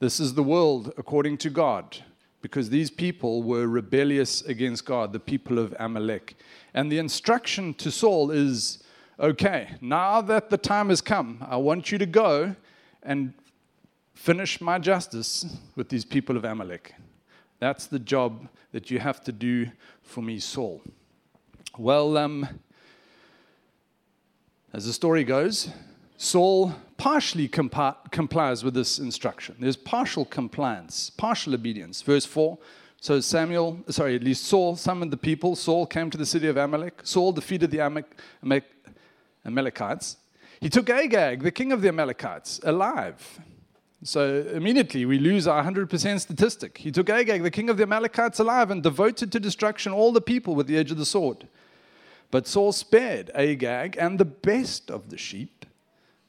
This 0.00 0.18
is 0.18 0.32
the 0.32 0.42
world 0.42 0.94
according 0.96 1.36
to 1.36 1.50
God 1.50 1.98
because 2.44 2.68
these 2.68 2.90
people 2.90 3.42
were 3.42 3.66
rebellious 3.66 4.42
against 4.42 4.84
God, 4.84 5.14
the 5.14 5.18
people 5.18 5.58
of 5.58 5.74
Amalek. 5.78 6.36
And 6.74 6.92
the 6.92 6.98
instruction 6.98 7.72
to 7.72 7.90
Saul 7.90 8.30
is 8.30 8.82
okay, 9.18 9.70
now 9.80 10.20
that 10.20 10.50
the 10.50 10.58
time 10.58 10.90
has 10.90 11.00
come, 11.00 11.42
I 11.48 11.56
want 11.56 11.90
you 11.90 11.96
to 11.96 12.04
go 12.04 12.54
and 13.02 13.32
finish 14.12 14.60
my 14.60 14.78
justice 14.78 15.56
with 15.74 15.88
these 15.88 16.04
people 16.04 16.36
of 16.36 16.44
Amalek. 16.44 16.92
That's 17.60 17.86
the 17.86 17.98
job 17.98 18.46
that 18.72 18.90
you 18.90 18.98
have 18.98 19.24
to 19.24 19.32
do 19.32 19.70
for 20.02 20.20
me, 20.20 20.38
Saul. 20.38 20.82
Well, 21.78 22.18
um, 22.18 22.46
as 24.74 24.84
the 24.84 24.92
story 24.92 25.24
goes, 25.24 25.70
Saul 26.16 26.74
partially 26.96 27.48
complies 27.48 28.64
with 28.64 28.74
this 28.74 28.98
instruction. 28.98 29.56
There's 29.58 29.76
partial 29.76 30.24
compliance, 30.24 31.10
partial 31.10 31.54
obedience. 31.54 32.02
Verse 32.02 32.24
4 32.24 32.58
So 33.00 33.20
Samuel, 33.20 33.80
sorry, 33.88 34.14
at 34.14 34.22
least 34.22 34.44
Saul 34.44 34.76
summoned 34.76 35.12
the 35.12 35.16
people. 35.16 35.56
Saul 35.56 35.86
came 35.86 36.10
to 36.10 36.18
the 36.18 36.26
city 36.26 36.48
of 36.48 36.56
Amalek. 36.56 37.00
Saul 37.04 37.32
defeated 37.32 37.70
the 37.70 37.80
Amalek, 37.80 38.16
Amalek, 38.42 38.64
Amalekites. 39.44 40.16
He 40.60 40.70
took 40.70 40.88
Agag, 40.88 41.42
the 41.42 41.50
king 41.50 41.72
of 41.72 41.82
the 41.82 41.88
Amalekites, 41.88 42.60
alive. 42.62 43.40
So 44.02 44.46
immediately 44.52 45.04
we 45.06 45.18
lose 45.18 45.46
our 45.46 45.62
100% 45.62 46.20
statistic. 46.20 46.78
He 46.78 46.92
took 46.92 47.10
Agag, 47.10 47.42
the 47.42 47.50
king 47.50 47.68
of 47.70 47.76
the 47.76 47.82
Amalekites, 47.82 48.38
alive 48.38 48.70
and 48.70 48.82
devoted 48.82 49.32
to 49.32 49.40
destruction 49.40 49.92
all 49.92 50.12
the 50.12 50.20
people 50.20 50.54
with 50.54 50.66
the 50.66 50.76
edge 50.76 50.90
of 50.90 50.98
the 50.98 51.06
sword. 51.06 51.48
But 52.30 52.46
Saul 52.46 52.72
spared 52.72 53.30
Agag 53.34 53.96
and 53.98 54.18
the 54.18 54.24
best 54.24 54.90
of 54.90 55.10
the 55.10 55.16
sheep 55.16 55.53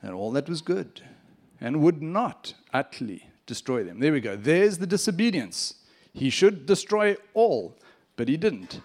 and 0.01 0.13
all 0.13 0.31
that 0.31 0.49
was 0.49 0.61
good 0.61 1.01
and 1.59 1.81
would 1.81 2.01
not 2.01 2.53
utterly 2.73 3.29
destroy 3.45 3.83
them. 3.83 3.99
There 3.99 4.11
we 4.11 4.21
go. 4.21 4.35
There's 4.35 4.77
the 4.77 4.87
disobedience. 4.87 5.75
He 6.13 6.29
should 6.29 6.65
destroy 6.65 7.17
all, 7.33 7.77
but 8.15 8.27
he 8.27 8.37
didn't. 8.37 8.81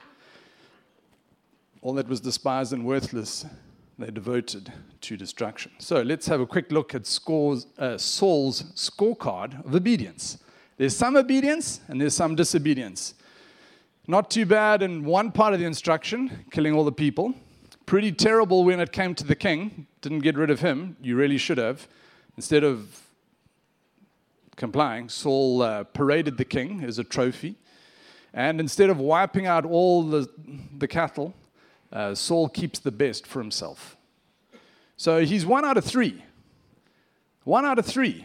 All 1.83 1.95
that 1.95 2.09
was 2.09 2.21
despised 2.21 2.73
and 2.73 2.85
worthless, 2.85 3.47
they 3.99 4.11
devoted 4.11 4.73
to 5.00 5.17
destruction. 5.17 5.73
So 5.79 6.02
let's 6.02 6.26
have 6.26 6.40
a 6.40 6.47
quick 6.47 6.71
look 6.73 6.95
at 6.95 7.07
scores, 7.07 7.67
uh, 7.79 7.97
Saul's 7.97 8.62
scorecard 8.75 9.64
of 9.64 9.75
obedience. 9.75 10.38
There's 10.76 10.97
some 10.97 11.17
obedience 11.17 11.81
and 11.88 12.00
there's 12.00 12.14
some 12.14 12.35
disobedience. 12.35 13.14
Not 14.07 14.31
too 14.31 14.47
bad 14.47 14.83
in 14.83 15.05
one 15.05 15.31
part 15.31 15.55
of 15.55 15.61
the 15.61 15.67
instruction, 15.67 16.45
killing 16.50 16.75
all 16.75 16.85
the 16.85 16.93
people. 16.93 17.35
Pretty 17.90 18.12
terrible 18.12 18.62
when 18.62 18.78
it 18.78 18.92
came 18.92 19.16
to 19.16 19.25
the 19.25 19.35
king. 19.35 19.88
Didn't 20.00 20.20
get 20.20 20.37
rid 20.37 20.49
of 20.49 20.61
him. 20.61 20.94
You 21.02 21.16
really 21.16 21.38
should 21.38 21.59
have. 21.59 21.88
Instead 22.37 22.62
of 22.62 23.02
complying, 24.54 25.09
Saul 25.09 25.61
uh, 25.61 25.82
paraded 25.82 26.37
the 26.37 26.44
king 26.44 26.85
as 26.85 27.00
a 27.00 27.02
trophy. 27.02 27.56
And 28.32 28.61
instead 28.61 28.90
of 28.90 29.00
wiping 29.00 29.49
out 29.49 29.64
all 29.64 30.04
the, 30.04 30.30
the 30.78 30.87
cattle, 30.87 31.35
uh, 31.92 32.14
Saul 32.14 32.49
keeps 32.49 32.78
the 32.78 32.92
best 32.92 33.26
for 33.26 33.40
himself. 33.40 33.97
So 34.97 35.25
he's 35.25 35.44
one 35.44 35.64
out 35.64 35.76
of 35.76 35.85
three. 35.85 36.23
One 37.42 37.66
out 37.66 37.80
of 37.80 37.87
three. 37.87 38.25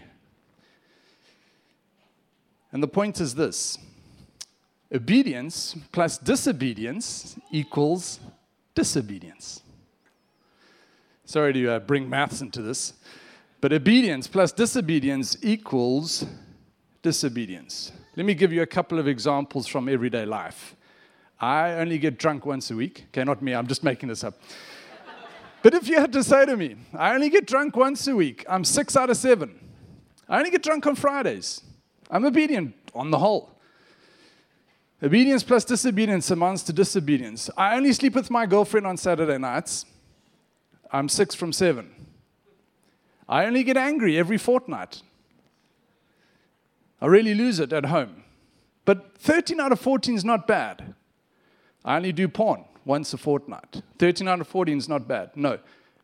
And 2.71 2.83
the 2.83 2.87
point 2.87 3.19
is 3.19 3.33
this 3.33 3.79
obedience 4.93 5.75
plus 5.91 6.19
disobedience 6.19 7.35
equals 7.49 8.19
disobedience. 8.75 9.61
Sorry 11.25 11.53
to 11.53 11.67
uh, 11.71 11.79
bring 11.79 12.07
maths 12.07 12.41
into 12.41 12.61
this, 12.61 12.93
but 13.59 13.73
obedience 13.73 14.27
plus 14.27 14.51
disobedience 14.51 15.37
equals 15.41 16.25
disobedience. 17.01 17.91
Let 18.15 18.25
me 18.25 18.35
give 18.35 18.53
you 18.53 18.61
a 18.61 18.67
couple 18.67 18.99
of 18.99 19.07
examples 19.07 19.65
from 19.65 19.89
everyday 19.89 20.25
life. 20.25 20.75
I 21.39 21.73
only 21.73 21.97
get 21.97 22.19
drunk 22.19 22.45
once 22.45 22.69
a 22.71 22.75
week. 22.75 23.05
Okay, 23.09 23.23
not 23.23 23.41
me, 23.41 23.53
I'm 23.53 23.67
just 23.67 23.83
making 23.83 24.09
this 24.09 24.23
up. 24.23 24.35
but 25.63 25.73
if 25.73 25.87
you 25.87 25.99
had 25.99 26.13
to 26.13 26.23
say 26.23 26.45
to 26.45 26.55
me, 26.55 26.75
I 26.93 27.15
only 27.15 27.29
get 27.29 27.47
drunk 27.47 27.75
once 27.75 28.07
a 28.07 28.15
week, 28.15 28.45
I'm 28.47 28.63
six 28.63 28.95
out 28.95 29.09
of 29.09 29.17
seven. 29.17 29.59
I 30.29 30.37
only 30.37 30.51
get 30.51 30.63
drunk 30.63 30.85
on 30.87 30.95
Fridays. 30.95 31.61
I'm 32.09 32.25
obedient 32.25 32.75
on 32.93 33.11
the 33.11 33.19
whole. 33.19 33.54
Obedience 35.03 35.43
plus 35.43 35.65
disobedience 35.65 36.31
amounts 36.31 36.63
to 36.63 36.73
disobedience. 36.73 37.49
I 37.57 37.75
only 37.75 37.93
sleep 37.93 38.15
with 38.15 38.31
my 38.31 38.45
girlfriend 38.45 38.87
on 38.87 38.97
Saturday 38.97 39.37
nights. 39.37 39.85
I'm 40.91 41.09
six 41.09 41.35
from 41.35 41.51
seven. 41.51 41.91
I 43.27 43.45
only 43.45 43.63
get 43.63 43.75
angry 43.75 44.17
every 44.17 44.37
fortnight. 44.37 45.01
I 47.01 47.07
really 47.07 47.33
lose 47.33 47.59
it 47.59 47.73
at 47.73 47.85
home. 47.85 48.23
But 48.85 49.17
13 49.17 49.59
out 49.59 49.71
of 49.71 49.79
14 49.79 50.15
is 50.15 50.23
not 50.23 50.47
bad. 50.47 50.93
I 51.83 51.97
only 51.97 52.13
do 52.13 52.27
porn 52.27 52.63
once 52.85 53.13
a 53.13 53.17
fortnight. 53.17 53.81
13 53.99 54.27
out 54.27 54.41
of 54.41 54.47
14 54.47 54.77
is 54.77 54.87
not 54.87 55.07
bad. 55.07 55.31
No. 55.35 55.59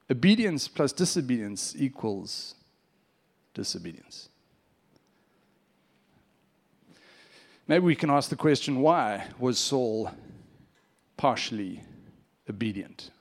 Obedience 0.09 0.67
plus 0.67 0.91
disobedience 0.91 1.75
equals 1.77 2.55
disobedience. 3.53 4.29
Maybe 7.71 7.85
we 7.85 7.95
can 7.95 8.09
ask 8.09 8.29
the 8.29 8.35
question 8.35 8.81
why 8.81 9.27
was 9.39 9.57
Saul 9.57 10.11
partially 11.15 11.81
obedient? 12.49 13.11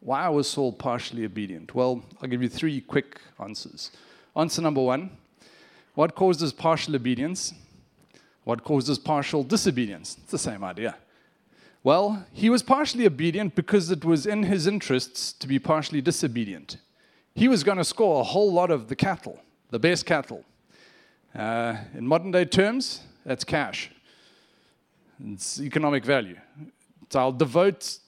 Why 0.00 0.30
was 0.30 0.48
Saul 0.48 0.72
partially 0.72 1.26
obedient? 1.26 1.74
Well, 1.74 2.02
I'll 2.22 2.28
give 2.30 2.40
you 2.40 2.48
three 2.48 2.80
quick 2.80 3.20
answers. 3.38 3.90
Answer 4.34 4.62
number 4.62 4.80
one 4.80 5.10
what 5.94 6.14
causes 6.14 6.54
partial 6.54 6.96
obedience? 6.96 7.52
What 8.44 8.64
causes 8.64 8.98
partial 8.98 9.44
disobedience? 9.44 10.16
It's 10.22 10.32
the 10.32 10.38
same 10.38 10.64
idea. 10.64 10.96
Well, 11.84 12.24
he 12.32 12.48
was 12.48 12.62
partially 12.62 13.04
obedient 13.04 13.54
because 13.54 13.90
it 13.90 14.06
was 14.06 14.24
in 14.24 14.44
his 14.44 14.66
interests 14.66 15.34
to 15.34 15.46
be 15.46 15.58
partially 15.58 16.00
disobedient. 16.00 16.78
He 17.34 17.46
was 17.46 17.62
going 17.62 17.76
to 17.76 17.84
score 17.84 18.22
a 18.22 18.24
whole 18.24 18.50
lot 18.50 18.70
of 18.70 18.88
the 18.88 18.96
cattle, 18.96 19.38
the 19.68 19.78
best 19.78 20.06
cattle. 20.06 20.46
Uh, 21.34 21.76
in 21.94 22.06
modern 22.06 22.30
day 22.30 22.44
terms, 22.44 23.02
that's 23.24 23.44
cash. 23.44 23.90
It's 25.24 25.60
economic 25.60 26.04
value. 26.04 26.38
So 27.10 27.20
I'll 27.20 27.32
devote 27.32 27.98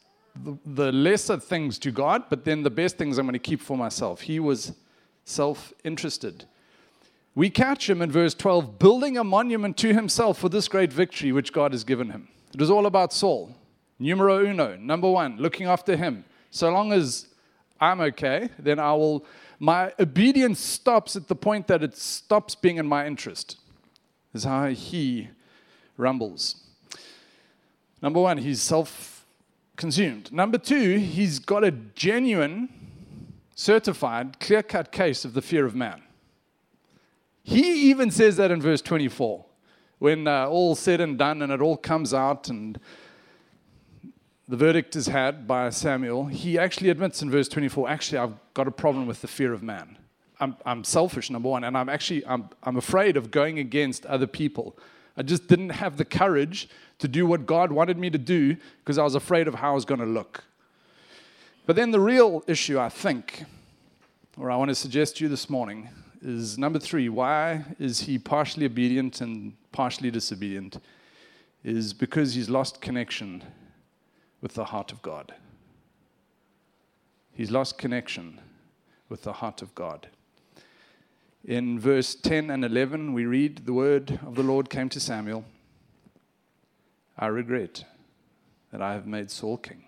the, 0.43 0.59
the 0.67 0.93
lesser 0.93 1.39
things 1.39 1.79
to 1.81 1.91
God, 1.91 2.25
but 2.29 2.45
then 2.45 2.63
the 2.63 2.71
best 2.71 2.99
things 2.99 3.19
I'm 3.19 3.27
going 3.27 3.35
to 3.35 3.39
keep 3.39 3.61
for 3.61 3.77
myself. 3.77 4.23
He 4.23 4.41
was 4.41 4.73
self 5.25 5.73
interested. 5.85 6.45
We 7.35 7.51
catch 7.51 7.91
him 7.91 8.01
in 8.01 8.13
verse 8.13 8.35
12, 8.35 8.79
building 8.79 9.19
a 9.19 9.25
monument 9.25 9.77
to 9.79 9.93
himself 9.93 10.39
for 10.39 10.49
this 10.49 10.69
great 10.69 10.93
victory 10.93 11.33
which 11.33 11.53
God 11.53 11.73
has 11.73 11.83
given 11.83 12.11
him. 12.11 12.29
It 12.53 12.61
was 12.61 12.71
all 12.71 12.87
about 12.87 13.13
Saul. 13.13 13.57
Numero 13.99 14.45
uno, 14.45 14.77
number 14.77 15.11
one, 15.11 15.37
looking 15.39 15.67
after 15.67 15.97
him. 15.97 16.25
So 16.51 16.71
long 16.71 16.93
as 16.93 17.27
I'm 17.81 18.01
okay, 18.01 18.51
then 18.59 18.79
I 18.79 18.93
will, 18.93 19.25
my 19.65 19.95
obedience 19.99 20.61
stops 20.61 21.17
at 21.17 21.29
the 21.29 21.35
point 21.35 21.69
that 21.69 21.83
it 21.83 21.97
stops 21.97 22.55
being 22.55 22.77
in 22.77 22.87
my 22.87 23.07
interest, 23.07 23.57
is 24.35 24.45
how 24.45 24.67
he 24.67 25.29
rumbles. 25.97 26.57
Number 28.03 28.21
one, 28.21 28.37
he's 28.37 28.61
self 28.61 29.25
consumed. 29.77 30.31
Number 30.31 30.59
two, 30.59 30.99
he's 30.99 31.39
got 31.39 31.65
a 31.65 31.71
genuine, 31.71 32.69
certified, 33.55 34.39
clear 34.39 34.63
cut 34.63 34.93
case 34.93 35.25
of 35.25 35.33
the 35.33 35.41
fear 35.41 35.65
of 35.65 35.75
man. 35.75 36.03
He 37.43 37.89
even 37.91 38.11
says 38.11 38.37
that 38.37 38.51
in 38.51 38.61
verse 38.61 38.83
24. 38.83 39.47
When 39.99 40.29
uh, 40.29 40.47
all 40.47 40.75
said 40.75 41.01
and 41.01 41.17
done 41.17 41.41
and 41.41 41.51
it 41.51 41.63
all 41.63 41.79
comes 41.79 42.13
out 42.13 42.51
and 42.51 42.79
the 44.47 44.57
verdict 44.57 44.95
is 44.95 45.07
had 45.07 45.47
by 45.47 45.71
Samuel, 45.71 46.27
he 46.27 46.59
actually 46.59 46.91
admits 46.91 47.23
in 47.23 47.31
verse 47.31 47.49
24, 47.49 47.89
actually, 47.89 48.19
I've 48.19 48.35
got 48.53 48.69
a 48.69 48.71
problem 48.71 49.07
with 49.07 49.23
the 49.23 49.29
fear 49.29 49.53
of 49.53 49.63
man. 49.63 49.97
I'm, 50.39 50.57
I'm 50.67 50.85
selfish, 50.85 51.31
number 51.31 51.49
one, 51.49 51.65
and 51.65 51.79
I'm 51.79 51.89
actually, 51.89 52.27
I'm, 52.27 52.51
I'm 52.63 52.77
afraid 52.77 53.17
of 53.17 53.31
going 53.31 53.59
against 53.59 54.05
other 54.07 54.27
people. 54.27 54.77
I 55.17 55.23
just 55.23 55.47
didn't 55.47 55.71
have 55.71 55.97
the 55.97 56.05
courage 56.05 56.69
to 56.99 57.09
do 57.09 57.27
what 57.27 57.47
God 57.47 57.73
wanted 57.73 57.99
me 57.99 58.11
to 58.11 58.19
do 58.19 58.57
because 58.79 58.99
I 58.99 59.05
was 59.05 59.15
afraid 59.15 59.49
of 59.49 59.55
how 59.55 59.73
I 59.73 59.75
was 59.75 59.85
going 59.85 60.01
to 60.01 60.07
look. 60.07 60.45
But 61.67 61.77
then 61.77 61.93
the 61.93 62.01
real 62.01 62.45
issue, 62.47 62.79
I 62.79 62.91
think, 62.91 63.45
or 64.37 64.51
I 64.51 64.57
want 64.57 64.69
to 64.69 64.75
suggest 64.75 65.17
to 65.17 65.25
you 65.25 65.31
this 65.31 65.49
morning, 65.49 65.89
is 66.21 66.59
number 66.59 66.79
three 66.79 67.09
why 67.09 67.65
is 67.79 68.01
he 68.01 68.19
partially 68.19 68.67
obedient 68.67 69.21
and 69.21 69.55
partially 69.73 70.11
disobedient? 70.11 70.79
Is 71.63 71.95
because 71.95 72.35
he's 72.35 72.51
lost 72.51 72.83
connection 72.83 73.43
with 74.45 74.53
the 74.53 74.67
heart 74.67 74.93
of 74.93 75.01
God. 75.01 75.33
He's 77.33 77.51
lost 77.51 77.79
connection 77.79 78.43
with 79.09 79.23
the 79.23 79.33
heart 79.33 79.63
of 79.63 79.75
God. 79.75 80.09
In 81.43 81.81
verse 81.81 82.15
10 82.15 82.51
and 82.51 82.63
11, 82.63 83.15
we 83.15 83.25
read, 83.25 83.65
The 83.65 83.73
word 83.73 84.21
of 84.23 84.35
the 84.35 84.43
Lord 84.43 84.69
came 84.69 84.91
to 84.91 85.01
Samuel 85.01 85.47
I 87.17 87.29
regret 87.29 87.85
that 88.71 88.83
I 88.83 88.93
have 88.93 89.07
made 89.07 89.31
Saul 89.31 89.57
king. 89.57 89.85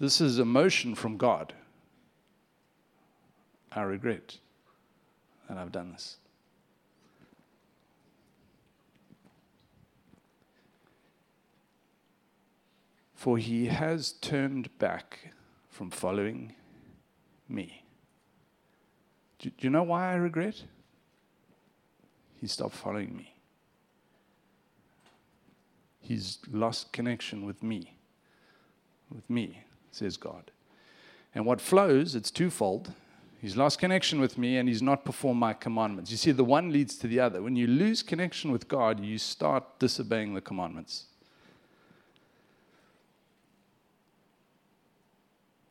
This 0.00 0.22
is 0.22 0.38
a 0.38 0.46
motion 0.46 0.94
from 0.94 1.18
God. 1.18 1.52
I 3.70 3.82
regret 3.82 4.38
that 5.46 5.58
I've 5.58 5.72
done 5.72 5.92
this. 5.92 6.16
For 13.16 13.38
he 13.38 13.66
has 13.66 14.12
turned 14.12 14.78
back 14.78 15.32
from 15.70 15.90
following 15.90 16.54
me. 17.48 17.82
Do, 19.38 19.48
do 19.48 19.66
you 19.66 19.70
know 19.70 19.82
why 19.82 20.12
I 20.12 20.16
regret? 20.16 20.62
He 22.36 22.46
stopped 22.46 22.74
following 22.74 23.16
me. 23.16 23.34
He's 25.98 26.38
lost 26.52 26.92
connection 26.92 27.46
with 27.46 27.62
me. 27.62 27.96
With 29.12 29.28
me, 29.30 29.64
says 29.90 30.18
God. 30.18 30.50
And 31.34 31.46
what 31.46 31.60
flows, 31.60 32.14
it's 32.14 32.30
twofold. 32.30 32.92
He's 33.40 33.56
lost 33.56 33.78
connection 33.78 34.20
with 34.20 34.36
me 34.36 34.58
and 34.58 34.68
he's 34.68 34.82
not 34.82 35.04
performed 35.04 35.40
my 35.40 35.54
commandments. 35.54 36.10
You 36.10 36.16
see, 36.18 36.32
the 36.32 36.44
one 36.44 36.70
leads 36.70 36.96
to 36.98 37.06
the 37.06 37.20
other. 37.20 37.42
When 37.42 37.56
you 37.56 37.66
lose 37.66 38.02
connection 38.02 38.52
with 38.52 38.68
God, 38.68 39.00
you 39.00 39.16
start 39.18 39.78
disobeying 39.78 40.34
the 40.34 40.40
commandments. 40.40 41.06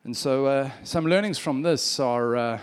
And 0.06 0.16
so, 0.16 0.46
uh, 0.46 0.70
some 0.84 1.04
learnings 1.08 1.36
from 1.36 1.62
this 1.62 1.98
are 1.98 2.36
uh, 2.36 2.60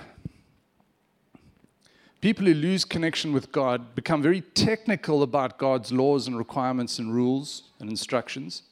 people 2.21 2.45
who 2.45 2.53
lose 2.53 2.85
connection 2.85 3.33
with 3.33 3.51
God 3.51 3.95
become 3.95 4.21
very 4.21 4.39
technical 4.39 5.23
about 5.23 5.57
God's 5.57 5.91
laws 5.91 6.25
and 6.25 6.37
requirements 6.37 6.99
and 6.99 7.13
rules 7.13 7.63
and 7.81 7.89
instructions. 7.89 8.63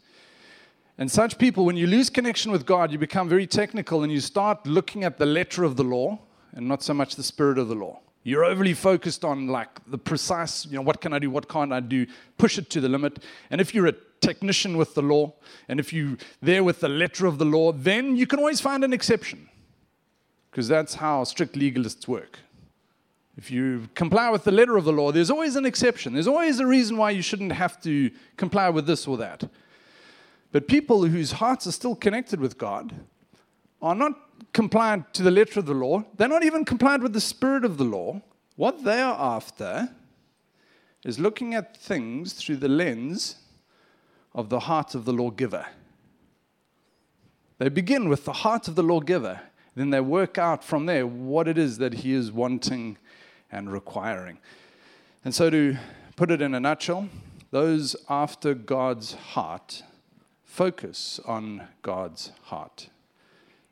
And 0.97 1.11
such 1.11 1.37
people, 1.37 1.65
when 1.65 1.75
you 1.75 1.85
lose 1.85 2.09
connection 2.09 2.49
with 2.49 2.65
God, 2.65 2.93
you 2.93 2.97
become 2.97 3.27
very 3.27 3.45
technical 3.45 4.03
and 4.03 4.11
you 4.13 4.21
start 4.21 4.65
looking 4.65 5.03
at 5.03 5.17
the 5.17 5.25
letter 5.25 5.65
of 5.65 5.75
the 5.75 5.83
law 5.83 6.19
and 6.53 6.65
not 6.65 6.81
so 6.81 6.93
much 6.93 7.17
the 7.17 7.23
spirit 7.23 7.57
of 7.57 7.67
the 7.67 7.75
law. 7.75 7.99
You're 8.23 8.45
overly 8.45 8.73
focused 8.73 9.25
on 9.25 9.47
like 9.47 9.79
the 9.87 9.97
precise, 9.97 10.65
you 10.65 10.75
know, 10.75 10.81
what 10.81 11.01
can 11.01 11.13
I 11.13 11.19
do, 11.19 11.29
what 11.29 11.49
can't 11.49 11.73
I 11.73 11.79
do, 11.79 12.05
push 12.37 12.57
it 12.57 12.69
to 12.71 12.81
the 12.81 12.89
limit. 12.89 13.19
And 13.49 13.59
if 13.59 13.73
you're 13.73 13.87
a 13.87 13.95
technician 14.19 14.77
with 14.77 14.93
the 14.93 15.01
law, 15.01 15.33
and 15.67 15.79
if 15.79 15.91
you're 15.91 16.17
there 16.41 16.63
with 16.63 16.81
the 16.81 16.89
letter 16.89 17.25
of 17.25 17.39
the 17.39 17.45
law, 17.45 17.71
then 17.71 18.15
you 18.15 18.27
can 18.27 18.39
always 18.39 18.61
find 18.61 18.83
an 18.83 18.93
exception. 18.93 19.49
Because 20.51 20.67
that's 20.67 20.95
how 20.95 21.23
strict 21.23 21.55
legalists 21.55 22.07
work. 22.07 22.39
If 23.37 23.49
you 23.49 23.89
comply 23.95 24.29
with 24.29 24.43
the 24.43 24.51
letter 24.51 24.77
of 24.77 24.83
the 24.83 24.91
law, 24.91 25.11
there's 25.11 25.31
always 25.31 25.55
an 25.55 25.65
exception. 25.65 26.13
There's 26.13 26.27
always 26.27 26.59
a 26.59 26.67
reason 26.67 26.97
why 26.97 27.11
you 27.11 27.21
shouldn't 27.21 27.53
have 27.53 27.81
to 27.81 28.11
comply 28.37 28.69
with 28.69 28.85
this 28.85 29.07
or 29.07 29.17
that. 29.17 29.49
But 30.51 30.67
people 30.67 31.05
whose 31.05 31.31
hearts 31.31 31.65
are 31.65 31.71
still 31.71 31.95
connected 31.95 32.39
with 32.39 32.57
God 32.57 32.93
are 33.81 33.95
not 33.95 34.11
compliant 34.53 35.13
to 35.13 35.23
the 35.23 35.31
letter 35.31 35.59
of 35.59 35.65
the 35.65 35.73
law. 35.73 36.03
They're 36.17 36.27
not 36.27 36.43
even 36.43 36.65
compliant 36.65 37.03
with 37.03 37.13
the 37.13 37.21
spirit 37.21 37.65
of 37.65 37.77
the 37.77 37.83
law. 37.83 38.21
What 38.55 38.83
they 38.83 38.99
are 38.99 39.37
after 39.37 39.89
is 41.03 41.19
looking 41.19 41.53
at 41.53 41.75
things 41.77 42.33
through 42.33 42.57
the 42.57 42.67
lens 42.67 43.37
of 44.33 44.49
the 44.49 44.61
heart 44.61 44.95
of 44.95 45.05
the 45.05 45.13
lawgiver. 45.13 45.65
They 47.57 47.69
begin 47.69 48.09
with 48.09 48.25
the 48.25 48.33
heart 48.33 48.67
of 48.67 48.75
the 48.75 48.83
lawgiver, 48.83 49.41
then 49.75 49.89
they 49.89 50.01
work 50.01 50.37
out 50.37 50.63
from 50.63 50.85
there 50.85 51.07
what 51.07 51.47
it 51.47 51.57
is 51.57 51.77
that 51.77 51.95
he 51.95 52.13
is 52.13 52.31
wanting 52.31 52.97
and 53.51 53.71
requiring. 53.71 54.39
And 55.23 55.33
so, 55.33 55.49
to 55.49 55.77
put 56.15 56.31
it 56.31 56.41
in 56.41 56.53
a 56.55 56.59
nutshell, 56.59 57.09
those 57.51 57.95
after 58.09 58.53
God's 58.53 59.13
heart 59.13 59.83
focus 60.43 61.19
on 61.25 61.67
God's 61.81 62.31
heart. 62.43 62.89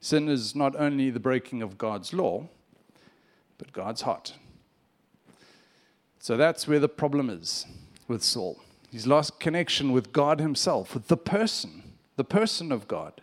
Sin 0.02 0.30
is 0.30 0.56
not 0.56 0.76
only 0.76 1.10
the 1.10 1.20
breaking 1.20 1.62
of 1.62 1.78
God's 1.78 2.14
law, 2.14 2.48
but 3.58 3.74
God's 3.74 4.02
heart. 4.02 4.34
So 6.20 6.38
that's 6.38 6.68
where 6.68 6.80
the 6.80 6.90
problem 6.90 7.30
is 7.30 7.66
with 8.08 8.24
Saul. 8.24 8.60
He's 8.92 9.08
lost 9.08 9.40
connection 9.40 9.92
with 9.92 10.12
God 10.12 10.40
Himself, 10.40 10.94
with 10.94 11.08
the 11.08 11.18
person, 11.18 11.84
the 12.16 12.24
person 12.24 12.72
of 12.72 12.88
God. 12.88 13.22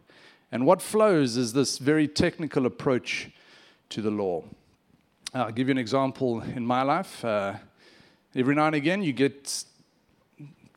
And 0.53 0.65
what 0.65 0.81
flows 0.81 1.37
is 1.37 1.53
this 1.53 1.79
very 1.79 2.07
technical 2.07 2.67
approach 2.67 3.31
to 3.91 4.01
the 4.01 4.11
law. 4.11 4.45
I'll 5.35 5.51
give 5.51 5.69
you 5.69 5.73
an 5.73 5.79
example 5.79 6.41
in 6.41 6.65
my 6.65 6.83
life. 6.83 7.25
Uh, 7.25 7.55
every 8.35 8.55
now 8.55 8.67
and 8.67 8.77
again, 8.77 9.03
you 9.03 9.13
get 9.13 9.65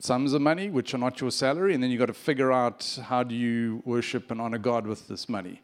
sums 0.00 0.32
of 0.32 0.42
money 0.42 0.70
which 0.70 0.92
are 0.92 0.98
not 0.98 1.20
your 1.20 1.30
salary, 1.30 1.74
and 1.74 1.82
then 1.82 1.90
you've 1.90 2.00
got 2.00 2.06
to 2.06 2.14
figure 2.14 2.52
out 2.52 2.98
how 3.04 3.22
do 3.22 3.34
you 3.34 3.82
worship 3.84 4.30
and 4.30 4.40
honor 4.40 4.58
God 4.58 4.86
with 4.86 5.06
this 5.08 5.28
money. 5.28 5.62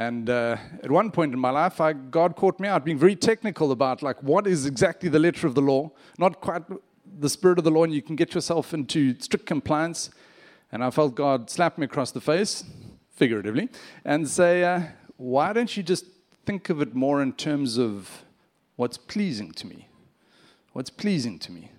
And 0.00 0.30
uh, 0.30 0.56
at 0.82 0.90
one 0.90 1.10
point 1.10 1.34
in 1.34 1.38
my 1.38 1.50
life, 1.50 1.78
I, 1.78 1.92
God 1.92 2.34
caught 2.34 2.58
me 2.58 2.66
out 2.66 2.86
being 2.86 2.96
very 2.96 3.14
technical 3.14 3.70
about 3.70 4.02
like 4.02 4.22
what 4.22 4.46
is 4.46 4.64
exactly 4.64 5.10
the 5.10 5.18
letter 5.18 5.46
of 5.46 5.54
the 5.54 5.60
law, 5.60 5.90
not 6.16 6.40
quite 6.40 6.62
the 7.18 7.28
spirit 7.28 7.58
of 7.58 7.64
the 7.64 7.70
law, 7.70 7.84
and 7.84 7.92
you 7.92 8.00
can 8.00 8.16
get 8.16 8.32
yourself 8.34 8.72
into 8.72 9.14
strict 9.20 9.44
compliance. 9.44 10.08
And 10.72 10.82
I 10.82 10.88
felt 10.88 11.14
God 11.14 11.50
slap 11.50 11.76
me 11.76 11.84
across 11.84 12.12
the 12.12 12.20
face, 12.22 12.64
figuratively, 13.10 13.68
and 14.02 14.26
say, 14.26 14.64
uh, 14.64 14.84
"Why 15.18 15.52
don't 15.52 15.76
you 15.76 15.82
just 15.82 16.06
think 16.46 16.70
of 16.70 16.80
it 16.80 16.94
more 16.94 17.20
in 17.20 17.34
terms 17.34 17.76
of 17.76 18.24
what's 18.76 18.96
pleasing 18.96 19.52
to 19.52 19.66
me? 19.66 19.90
What's 20.72 20.88
pleasing 20.88 21.38
to 21.40 21.52
me? 21.52 21.72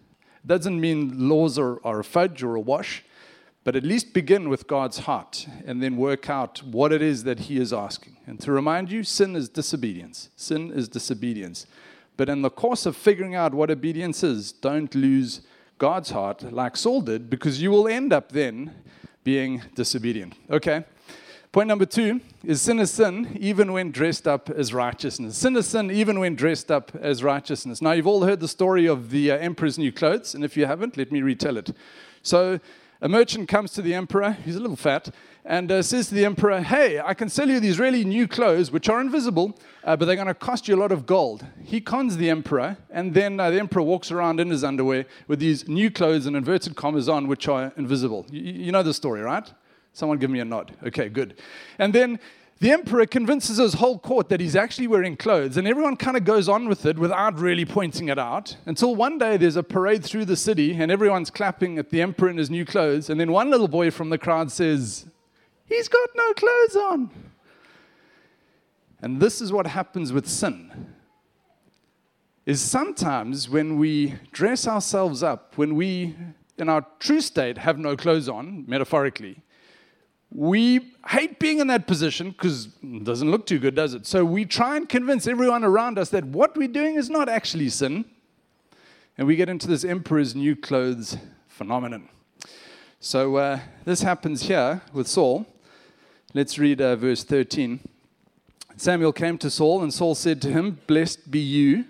Doesn't 0.46 0.80
mean 0.80 1.28
laws 1.28 1.58
are, 1.58 1.84
are 1.84 2.01
a 2.01 2.04
fudge 2.04 2.44
or 2.44 2.54
a 2.54 2.62
wash." 2.62 3.04
But 3.63 3.75
at 3.75 3.84
least 3.84 4.13
begin 4.13 4.50
with 4.50 4.68
God's 4.68 5.00
heart 5.00 5.46
and 5.66 5.83
then 5.83 5.96
work 5.96 6.29
out 6.29 6.64
what 6.64 6.92
it 6.92 7.01
is 7.01 7.24
that 7.25 7.42
He 7.42 7.57
is 7.57 7.72
asking. 7.72 8.18
And 8.25 8.40
to 8.40 8.51
remind 8.51 8.92
you, 8.92 9.03
sin 9.03 9.36
is 9.36 9.50
disobedience. 9.50 10.29
Sin 10.36 10.72
is 10.72 10.88
disobedience. 10.88 11.68
But 12.18 12.27
in 12.27 12.42
the 12.42 12.50
course 12.50 12.86
of 12.86 12.96
figuring 12.96 13.36
out 13.36 13.53
what 13.53 13.70
obedience 13.70 14.24
is, 14.24 14.51
don't 14.51 14.94
lose 14.96 15.42
God's 15.77 16.12
heart 16.12 16.51
like 16.51 16.75
Saul 16.75 17.01
did, 17.01 17.29
because 17.29 17.62
you 17.62 17.72
will 17.72 17.88
end 17.88 18.14
up 18.14 18.31
then 18.31 18.74
being 19.24 19.62
disobedient. 19.75 20.33
Okay? 20.50 20.83
Point 21.51 21.68
number 21.68 21.86
two 21.86 22.22
is 22.46 22.62
sin 22.62 22.79
is 22.79 22.92
sin 22.92 23.38
even 23.40 23.74
when 23.74 23.92
dressed 23.92 24.27
up 24.27 24.50
as 24.50 24.74
righteousness. 24.74 25.38
Sin 25.38 25.55
is 25.57 25.68
sin 25.68 25.92
even 25.92 26.20
when 26.20 26.33
dressed 26.33 26.72
up 26.72 26.96
as 26.96 27.24
righteousness. 27.24 27.81
Now, 27.81 27.92
you've 27.92 28.07
all 28.07 28.24
heard 28.24 28.40
the 28.40 28.48
story 28.48 28.88
of 28.88 29.09
the 29.09 29.31
uh, 29.31 29.38
emperor's 29.38 29.77
new 29.77 29.92
clothes, 29.92 30.33
and 30.33 30.46
if 30.46 30.55
you 30.55 30.66
haven't, 30.66 30.96
let 30.96 31.12
me 31.12 31.22
retell 31.22 31.57
it. 31.57 31.75
So, 32.24 32.59
a 33.01 33.09
merchant 33.09 33.50
comes 33.50 33.72
to 33.74 33.81
the 33.81 33.96
emperor, 33.96 34.37
he's 34.46 34.55
a 34.55 34.59
little 34.59 34.75
fat, 34.75 35.09
and 35.44 35.72
uh, 35.72 35.81
says 35.81 36.09
to 36.09 36.16
the 36.16 36.24
emperor, 36.24 36.61
Hey, 36.61 37.00
I 37.00 37.16
can 37.16 37.29
sell 37.29 37.50
you 37.50 37.59
these 37.59 37.79
really 37.79 38.05
new 38.05 38.27
clothes, 38.27 38.72
which 38.72 38.90
are 38.90 39.01
invisible, 39.01 39.57
uh, 39.83 39.96
but 39.96 40.05
they're 40.05 40.16
going 40.16 40.27
to 40.27 40.35
cost 40.35 40.68
you 40.68 40.75
a 40.75 40.77
lot 40.77 40.92
of 40.92 41.07
gold. 41.07 41.46
He 41.64 41.81
cons 41.81 42.18
the 42.18 42.29
emperor, 42.29 42.77
and 42.92 43.14
then 43.16 43.40
uh, 43.40 43.50
the 43.50 43.59
emperor 43.59 43.81
walks 43.81 44.11
around 44.11 44.40
in 44.40 44.51
his 44.51 44.64
underwear 44.64 45.05
with 45.27 45.40
these 45.40 45.68
new 45.68 45.90
clothes 45.90 46.27
and 46.27 46.35
inverted 46.35 46.75
commas 46.75 47.09
on, 47.09 47.27
which 47.27 47.48
are 47.48 47.74
invisible. 47.75 48.27
You, 48.29 48.42
you 48.42 48.72
know 48.72 48.83
the 48.83 48.94
story, 48.94 49.22
right? 49.22 49.51
Someone 49.94 50.20
give 50.20 50.29
me 50.29 50.40
a 50.40 50.46
nod. 50.46 50.77
Okay, 50.85 51.09
good. 51.09 51.40
And 51.79 51.94
then 51.94 52.20
the 52.62 52.70
emperor 52.70 53.08
convinces 53.08 53.58
his 53.58 53.74
whole 53.74 53.98
court 53.98 54.30
that 54.30 54.40
he's 54.40 54.56
actually 54.56 54.86
wearing 54.86 55.18
clothes, 55.18 55.58
and 55.58 55.68
everyone 55.68 55.98
kind 55.98 56.16
of 56.16 56.24
goes 56.24 56.48
on 56.48 56.70
with 56.70 56.86
it 56.86 57.00
without 57.00 57.40
really 57.40 57.66
pointing 57.66 58.08
it 58.08 58.20
out 58.20 58.56
until 58.68 58.96
one 58.96 59.18
day 59.18 59.36
there's 59.36 59.56
a 59.56 59.64
parade 59.64 60.04
through 60.04 60.26
the 60.26 60.36
city, 60.36 60.80
and 60.80 60.92
everyone's 60.92 61.32
clapping 61.32 61.80
at 61.80 61.90
the 61.90 62.04
emperor 62.04 62.30
in 62.30 62.38
his 62.38 62.52
new 62.52 62.64
clothes. 62.64 63.10
And 63.10 63.20
then 63.20 63.32
one 63.32 63.50
little 63.50 63.68
boy 63.68 63.90
from 63.90 64.12
the 64.12 64.18
crowd 64.20 64.52
says, 64.52 65.08
He's 65.66 65.88
got 65.88 66.08
no 66.16 66.34
clothes 66.34 66.76
on. 66.76 67.10
And 69.02 69.20
this 69.20 69.42
is 69.42 69.52
what 69.52 69.66
happens 69.66 70.14
with 70.14 70.28
sin. 70.28 70.94
Is 72.46 72.62
sometimes 72.62 73.50
when 73.50 73.80
we 73.80 74.14
dress 74.32 74.68
ourselves 74.68 75.24
up, 75.24 75.58
when 75.58 75.74
we, 75.74 76.16
in 76.60 76.70
our 76.70 76.86
true 77.00 77.22
state, 77.22 77.58
have 77.58 77.80
no 77.80 77.98
clothes 77.98 78.30
on, 78.30 78.66
metaphorically, 78.68 79.42
we 80.33 80.94
hate 81.09 81.39
being 81.39 81.59
in 81.59 81.67
that 81.67 81.87
position 81.87 82.31
because 82.31 82.70
it 82.81 83.03
doesn't 83.03 83.29
look 83.29 83.46
too 83.46 83.59
good, 83.59 83.75
does 83.75 83.94
it? 83.94 84.05
So 84.05 84.24
we 84.24 84.46
try 84.46 84.77
and 84.77 84.87
convince 84.87 85.27
everyone 85.27 85.63
around 85.63 86.00
us 86.00 86.09
that 86.09 86.24
what 86.24 86.55
we're 86.55 86.70
doing 86.70 86.96
is 86.96 87.09
not 87.09 87.27
actually 87.27 87.70
sin. 87.70 88.05
And 89.17 89.27
we 89.27 89.35
get 89.35 89.50
into 89.50 89.67
this 89.67 89.83
emperor's 89.83 90.33
new 90.33 90.55
clothes 90.55 91.17
phenomenon. 91.48 92.07
So 93.00 93.35
uh, 93.35 93.59
this 93.83 94.03
happens 94.03 94.44
here 94.44 94.81
with 94.94 95.07
Saul. 95.07 95.46
Let's 96.33 96.57
read 96.57 96.79
uh, 96.79 96.96
verse 96.96 97.24
13. 97.24 97.81
Samuel 98.77 99.11
came 99.11 99.37
to 99.39 99.50
Saul, 99.50 99.83
and 99.83 99.94
Saul 99.94 100.15
said 100.15 100.41
to 100.44 100.50
him, 100.50 100.79
Blessed 100.87 101.29
be 101.29 101.39
you 101.39 101.85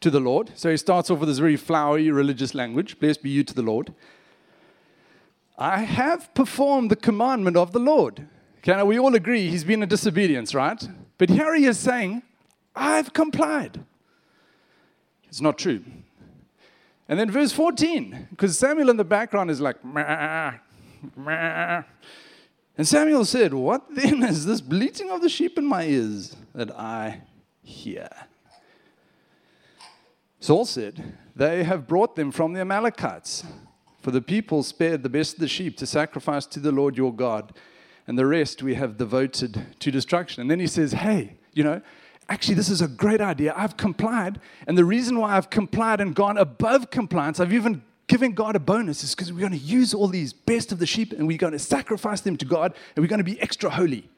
to 0.00 0.10
the 0.10 0.20
Lord. 0.20 0.52
So 0.54 0.70
he 0.70 0.76
starts 0.76 1.10
off 1.10 1.18
with 1.18 1.28
this 1.28 1.38
very 1.38 1.56
flowery 1.56 2.10
religious 2.10 2.54
language 2.54 2.98
Blessed 3.00 3.22
be 3.22 3.30
you 3.30 3.42
to 3.42 3.54
the 3.54 3.62
Lord. 3.62 3.92
I 5.60 5.80
have 5.80 6.32
performed 6.32 6.90
the 6.90 6.96
commandment 6.96 7.54
of 7.58 7.72
the 7.72 7.78
Lord. 7.78 8.26
Okay, 8.58 8.82
we 8.82 8.98
all 8.98 9.14
agree 9.14 9.50
he's 9.50 9.62
been 9.62 9.82
in 9.82 9.88
disobedience, 9.90 10.54
right? 10.54 10.82
But 11.18 11.28
here 11.28 11.54
he 11.54 11.66
is 11.66 11.78
saying, 11.78 12.22
I've 12.74 13.12
complied. 13.12 13.84
It's 15.28 15.42
not 15.42 15.58
true. 15.58 15.84
And 17.08 17.18
then 17.18 17.30
verse 17.30 17.52
14, 17.52 18.28
because 18.30 18.56
Samuel 18.56 18.88
in 18.88 18.96
the 18.96 19.04
background 19.04 19.50
is 19.50 19.60
like, 19.60 19.84
meh, 19.84 20.52
meh. 21.14 21.82
And 22.78 22.88
Samuel 22.88 23.26
said, 23.26 23.52
What 23.52 23.94
then 23.94 24.22
is 24.32 24.46
this 24.46 24.62
bleating 24.62 25.10
of 25.10 25.20
the 25.20 25.28
sheep 25.28 25.58
in 25.58 25.66
my 25.66 25.84
ears 25.84 26.36
that 26.54 26.70
I 26.70 27.20
hear? 27.62 28.08
Saul 30.38 30.64
said, 30.64 31.18
They 31.36 31.64
have 31.64 31.86
brought 31.86 32.16
them 32.16 32.30
from 32.30 32.54
the 32.54 32.60
Amalekites. 32.60 33.44
For 34.00 34.10
the 34.10 34.22
people 34.22 34.62
spared 34.62 35.02
the 35.02 35.08
best 35.08 35.34
of 35.34 35.40
the 35.40 35.48
sheep 35.48 35.76
to 35.78 35.86
sacrifice 35.86 36.46
to 36.46 36.60
the 36.60 36.72
Lord 36.72 36.96
your 36.96 37.12
God, 37.12 37.52
and 38.06 38.18
the 38.18 38.26
rest 38.26 38.62
we 38.62 38.74
have 38.74 38.96
devoted 38.96 39.66
to 39.78 39.90
destruction. 39.90 40.40
And 40.40 40.50
then 40.50 40.58
he 40.58 40.66
says, 40.66 40.92
Hey, 40.92 41.36
you 41.52 41.62
know, 41.62 41.80
actually, 42.28 42.54
this 42.54 42.68
is 42.68 42.80
a 42.80 42.88
great 42.88 43.20
idea. 43.20 43.52
I've 43.56 43.76
complied. 43.76 44.40
And 44.66 44.76
the 44.76 44.84
reason 44.84 45.18
why 45.18 45.36
I've 45.36 45.50
complied 45.50 46.00
and 46.00 46.14
gone 46.14 46.38
above 46.38 46.90
compliance, 46.90 47.40
I've 47.40 47.52
even 47.52 47.82
given 48.06 48.32
God 48.32 48.56
a 48.56 48.58
bonus, 48.58 49.04
is 49.04 49.14
because 49.14 49.32
we're 49.32 49.40
going 49.40 49.52
to 49.52 49.58
use 49.58 49.94
all 49.94 50.08
these 50.08 50.32
best 50.32 50.72
of 50.72 50.78
the 50.78 50.86
sheep 50.86 51.12
and 51.12 51.26
we're 51.28 51.38
going 51.38 51.52
to 51.52 51.58
sacrifice 51.58 52.20
them 52.22 52.36
to 52.38 52.44
God 52.44 52.74
and 52.96 53.04
we're 53.04 53.08
going 53.08 53.18
to 53.18 53.24
be 53.24 53.40
extra 53.40 53.70
holy. 53.70 54.08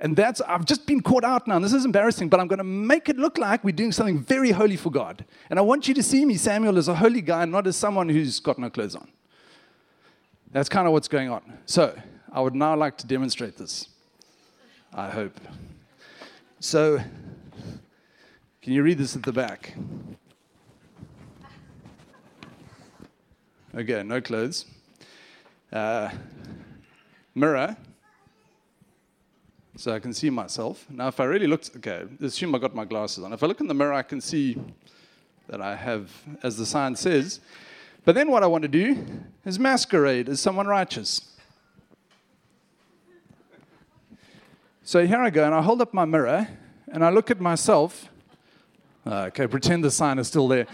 And 0.00 0.16
that's, 0.16 0.40
I've 0.40 0.64
just 0.64 0.86
been 0.86 1.02
caught 1.02 1.24
out 1.24 1.46
now. 1.46 1.56
And 1.56 1.64
this 1.64 1.74
is 1.74 1.84
embarrassing, 1.84 2.30
but 2.30 2.40
I'm 2.40 2.48
going 2.48 2.58
to 2.58 2.64
make 2.64 3.10
it 3.10 3.18
look 3.18 3.36
like 3.36 3.62
we're 3.62 3.72
doing 3.72 3.92
something 3.92 4.18
very 4.18 4.50
holy 4.50 4.76
for 4.76 4.90
God. 4.90 5.26
And 5.50 5.58
I 5.58 5.62
want 5.62 5.86
you 5.86 5.94
to 5.94 6.02
see 6.02 6.24
me, 6.24 6.36
Samuel, 6.36 6.78
as 6.78 6.88
a 6.88 6.94
holy 6.94 7.20
guy, 7.20 7.44
not 7.44 7.66
as 7.66 7.76
someone 7.76 8.08
who's 8.08 8.40
got 8.40 8.58
no 8.58 8.70
clothes 8.70 8.96
on. 8.96 9.08
That's 10.52 10.70
kind 10.70 10.86
of 10.86 10.94
what's 10.94 11.06
going 11.06 11.28
on. 11.28 11.42
So, 11.66 11.96
I 12.32 12.40
would 12.40 12.54
now 12.54 12.74
like 12.76 12.96
to 12.98 13.06
demonstrate 13.06 13.58
this. 13.58 13.88
I 14.94 15.10
hope. 15.10 15.38
So, 16.60 16.98
can 18.62 18.72
you 18.72 18.82
read 18.82 18.98
this 18.98 19.16
at 19.16 19.22
the 19.22 19.32
back? 19.32 19.74
Okay, 23.74 24.02
no 24.02 24.20
clothes. 24.20 24.64
Uh, 25.72 26.10
mirror, 27.34 27.76
so 29.80 29.94
I 29.94 29.98
can 29.98 30.12
see 30.12 30.28
myself. 30.28 30.84
Now, 30.90 31.08
if 31.08 31.18
I 31.20 31.24
really 31.24 31.46
look, 31.46 31.64
okay, 31.76 32.04
assume 32.20 32.54
I 32.54 32.58
got 32.58 32.74
my 32.74 32.84
glasses 32.84 33.24
on. 33.24 33.32
If 33.32 33.42
I 33.42 33.46
look 33.46 33.62
in 33.62 33.66
the 33.66 33.72
mirror, 33.72 33.94
I 33.94 34.02
can 34.02 34.20
see 34.20 34.60
that 35.48 35.62
I 35.62 35.74
have, 35.74 36.10
as 36.42 36.58
the 36.58 36.66
sign 36.66 36.94
says. 36.94 37.40
But 38.04 38.14
then 38.14 38.30
what 38.30 38.42
I 38.42 38.46
want 38.46 38.60
to 38.60 38.68
do 38.68 39.06
is 39.46 39.58
masquerade 39.58 40.28
as 40.28 40.38
someone 40.38 40.66
righteous. 40.66 41.34
So 44.82 45.06
here 45.06 45.18
I 45.18 45.30
go, 45.30 45.46
and 45.46 45.54
I 45.54 45.62
hold 45.62 45.80
up 45.80 45.94
my 45.94 46.04
mirror, 46.04 46.46
and 46.92 47.02
I 47.02 47.08
look 47.08 47.30
at 47.30 47.40
myself. 47.40 48.10
Uh, 49.06 49.28
okay, 49.28 49.46
pretend 49.46 49.82
the 49.82 49.90
sign 49.90 50.18
is 50.18 50.28
still 50.28 50.46
there. 50.46 50.66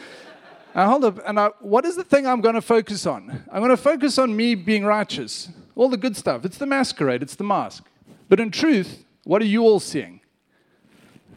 I 0.75 0.85
hold 0.85 1.05
up, 1.05 1.21
and 1.25 1.39
I, 1.39 1.51
what 1.61 1.85
is 1.85 1.95
the 1.95 2.03
thing 2.03 2.27
I'm 2.27 2.41
going 2.41 2.57
to 2.57 2.61
focus 2.61 3.07
on? 3.07 3.45
I'm 3.53 3.61
going 3.61 3.71
to 3.71 3.77
focus 3.77 4.19
on 4.19 4.35
me 4.35 4.57
being 4.57 4.85
righteous, 4.85 5.49
all 5.77 5.89
the 5.89 5.97
good 5.97 6.17
stuff. 6.17 6.45
It's 6.45 6.59
the 6.59 6.67
masquerade, 6.67 7.23
it's 7.23 7.37
the 7.37 7.45
mask. 7.45 7.85
But 8.29 8.41
in 8.41 8.51
truth, 8.51 9.05
what 9.25 9.43
are 9.43 9.47
you 9.47 9.63
all 9.63 9.81
seeing? 9.81 10.21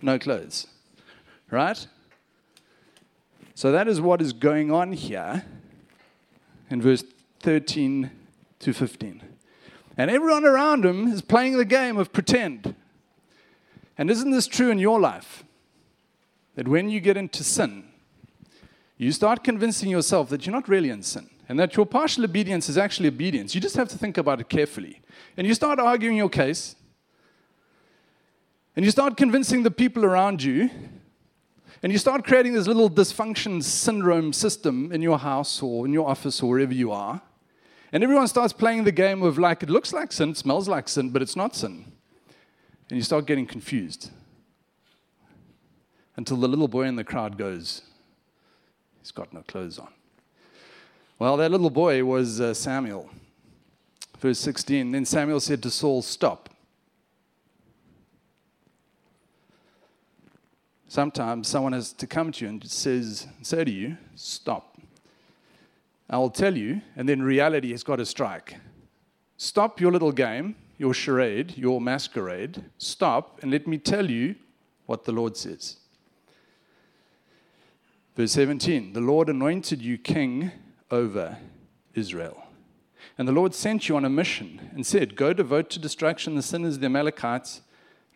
No 0.02 0.18
clothes, 0.18 0.68
right? 1.52 1.88
So 3.54 3.72
that 3.72 3.88
is 3.88 4.00
what 4.00 4.22
is 4.22 4.32
going 4.32 4.72
on 4.72 4.94
here 4.94 5.44
in 6.70 6.82
verse 6.82 7.04
13 7.42 8.10
to 8.60 8.74
15. 8.74 9.22
And 9.98 10.10
everyone 10.10 10.46
around 10.46 10.86
him 10.86 11.08
is 11.08 11.22
playing 11.22 11.58
the 11.58 11.66
game 11.66 11.98
of 11.98 12.14
pretend. 12.14 12.76
And 13.98 14.10
isn't 14.10 14.32
this 14.32 14.48
true 14.48 14.70
in 14.70 14.80
your 14.80 15.00
life? 15.00 15.44
That 16.56 16.68
when 16.68 16.90
you 16.90 17.02
get 17.02 17.18
into 17.18 17.44
sin, 17.44 17.84
you 18.98 19.12
start 19.12 19.44
convincing 19.44 19.90
yourself 19.90 20.30
that 20.30 20.46
you're 20.46 20.56
not 20.56 20.70
really 20.70 20.90
in 20.90 21.04
sin 21.04 21.30
and 21.50 21.60
that 21.60 21.76
your 21.76 21.86
partial 21.86 22.24
obedience 22.24 22.70
is 22.70 22.78
actually 22.78 23.10
obedience. 23.10 23.56
You 23.56 23.60
just 23.62 23.76
have 23.76 23.90
to 23.90 23.98
think 23.98 24.18
about 24.18 24.40
it 24.40 24.48
carefully. 24.50 25.02
And 25.36 25.48
you 25.48 25.54
start 25.54 25.80
arguing 25.80 26.16
your 26.16 26.30
case, 26.30 26.76
and 28.76 28.86
you 28.86 28.92
start 28.92 29.18
convincing 29.18 29.64
the 29.64 29.72
people 29.72 30.06
around 30.06 30.44
you, 30.44 30.70
and 31.82 31.92
you 31.92 31.98
start 31.98 32.26
creating 32.26 32.54
this 32.54 32.68
little 32.68 32.90
dysfunction 32.90 33.64
syndrome 33.64 34.34
system 34.34 34.92
in 34.92 35.02
your 35.02 35.18
house 35.18 35.62
or 35.62 35.86
in 35.86 35.94
your 35.94 36.08
office 36.08 36.42
or 36.42 36.50
wherever 36.50 36.74
you 36.74 36.92
are. 36.92 37.22
And 37.92 38.04
everyone 38.04 38.28
starts 38.28 38.54
playing 38.54 38.84
the 38.84 38.92
game 38.92 39.24
of 39.24 39.38
like, 39.38 39.64
it 39.64 39.70
looks 39.70 39.94
like 39.94 40.12
sin, 40.12 40.36
smells 40.36 40.68
like 40.68 40.90
sin, 40.90 41.10
but 41.10 41.22
it's 41.22 41.36
not 41.36 41.56
sin. 41.56 41.92
And 42.90 42.98
you 42.98 43.04
start 43.04 43.26
getting 43.26 43.48
confused 43.48 44.12
until 46.16 46.38
the 46.38 46.48
little 46.48 46.68
boy 46.68 46.84
in 46.84 46.96
the 46.96 47.04
crowd 47.04 47.38
goes, 47.38 47.82
He's 49.00 49.12
got 49.12 49.34
no 49.34 49.42
clothes 49.42 49.80
on. 49.80 49.88
Well, 51.18 51.38
that 51.38 51.50
little 51.50 51.70
boy 51.70 52.04
was 52.04 52.40
uh, 52.42 52.54
Samuel. 52.54 53.10
Verse 54.20 54.40
16 54.40 54.92
Then 54.92 55.06
Samuel 55.06 55.40
said 55.40 55.64
to 55.64 55.72
Saul, 55.72 56.02
Stop. 56.02 56.49
Sometimes 60.90 61.48
someone 61.48 61.74
has 61.74 61.94
to 61.94 62.08
come 62.08 62.32
to 62.32 62.46
you 62.46 62.50
and 62.50 62.68
says, 62.68 63.28
say 63.44 63.64
to 63.64 63.70
you, 63.70 63.96
Stop. 64.16 64.80
I 66.10 66.18
will 66.18 66.32
tell 66.32 66.58
you, 66.58 66.82
and 66.96 67.08
then 67.08 67.22
reality 67.22 67.70
has 67.72 67.84
got 67.84 67.98
to 67.98 68.08
strike. 68.08 68.58
Stop 69.38 69.80
your 69.80 69.92
little 69.92 70.12
game, 70.12 70.56
your 70.80 70.96
charade, 70.96 71.56
your 71.56 71.80
masquerade. 71.80 72.66
Stop, 72.80 73.40
and 73.44 73.52
let 73.52 73.68
me 73.68 73.78
tell 73.78 74.10
you 74.10 74.34
what 74.88 75.04
the 75.04 75.12
Lord 75.12 75.38
says. 75.38 75.78
Verse 78.16 78.32
17 78.32 78.94
The 78.94 79.00
Lord 79.00 79.30
anointed 79.30 79.84
you 79.84 80.00
king 80.00 80.52
over 80.90 81.38
Israel. 81.94 82.46
And 83.16 83.28
the 83.28 83.34
Lord 83.34 83.54
sent 83.54 83.88
you 83.88 83.96
on 83.96 84.06
a 84.06 84.10
mission 84.10 84.72
and 84.74 84.88
said, 84.88 85.16
Go 85.16 85.34
devote 85.34 85.70
to 85.70 85.80
destruction 85.80 86.34
the 86.34 86.42
sinners 86.42 86.80
the 86.80 86.88
Amalekites, 86.88 87.62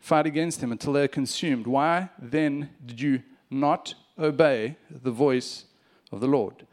fight 0.04 0.26
against 0.26 0.60
them 0.60 0.74
until 0.74 0.92
they 0.92 1.04
are 1.06 1.08
consumed. 1.08 1.66
Why 1.66 2.10
then 2.20 2.70
did 2.86 3.00
you 3.00 3.24
not 3.50 3.94
obey 4.20 4.76
the 4.92 5.12
voice 5.12 5.64
of 6.12 6.20
the 6.20 6.28
Lord? 6.28 6.68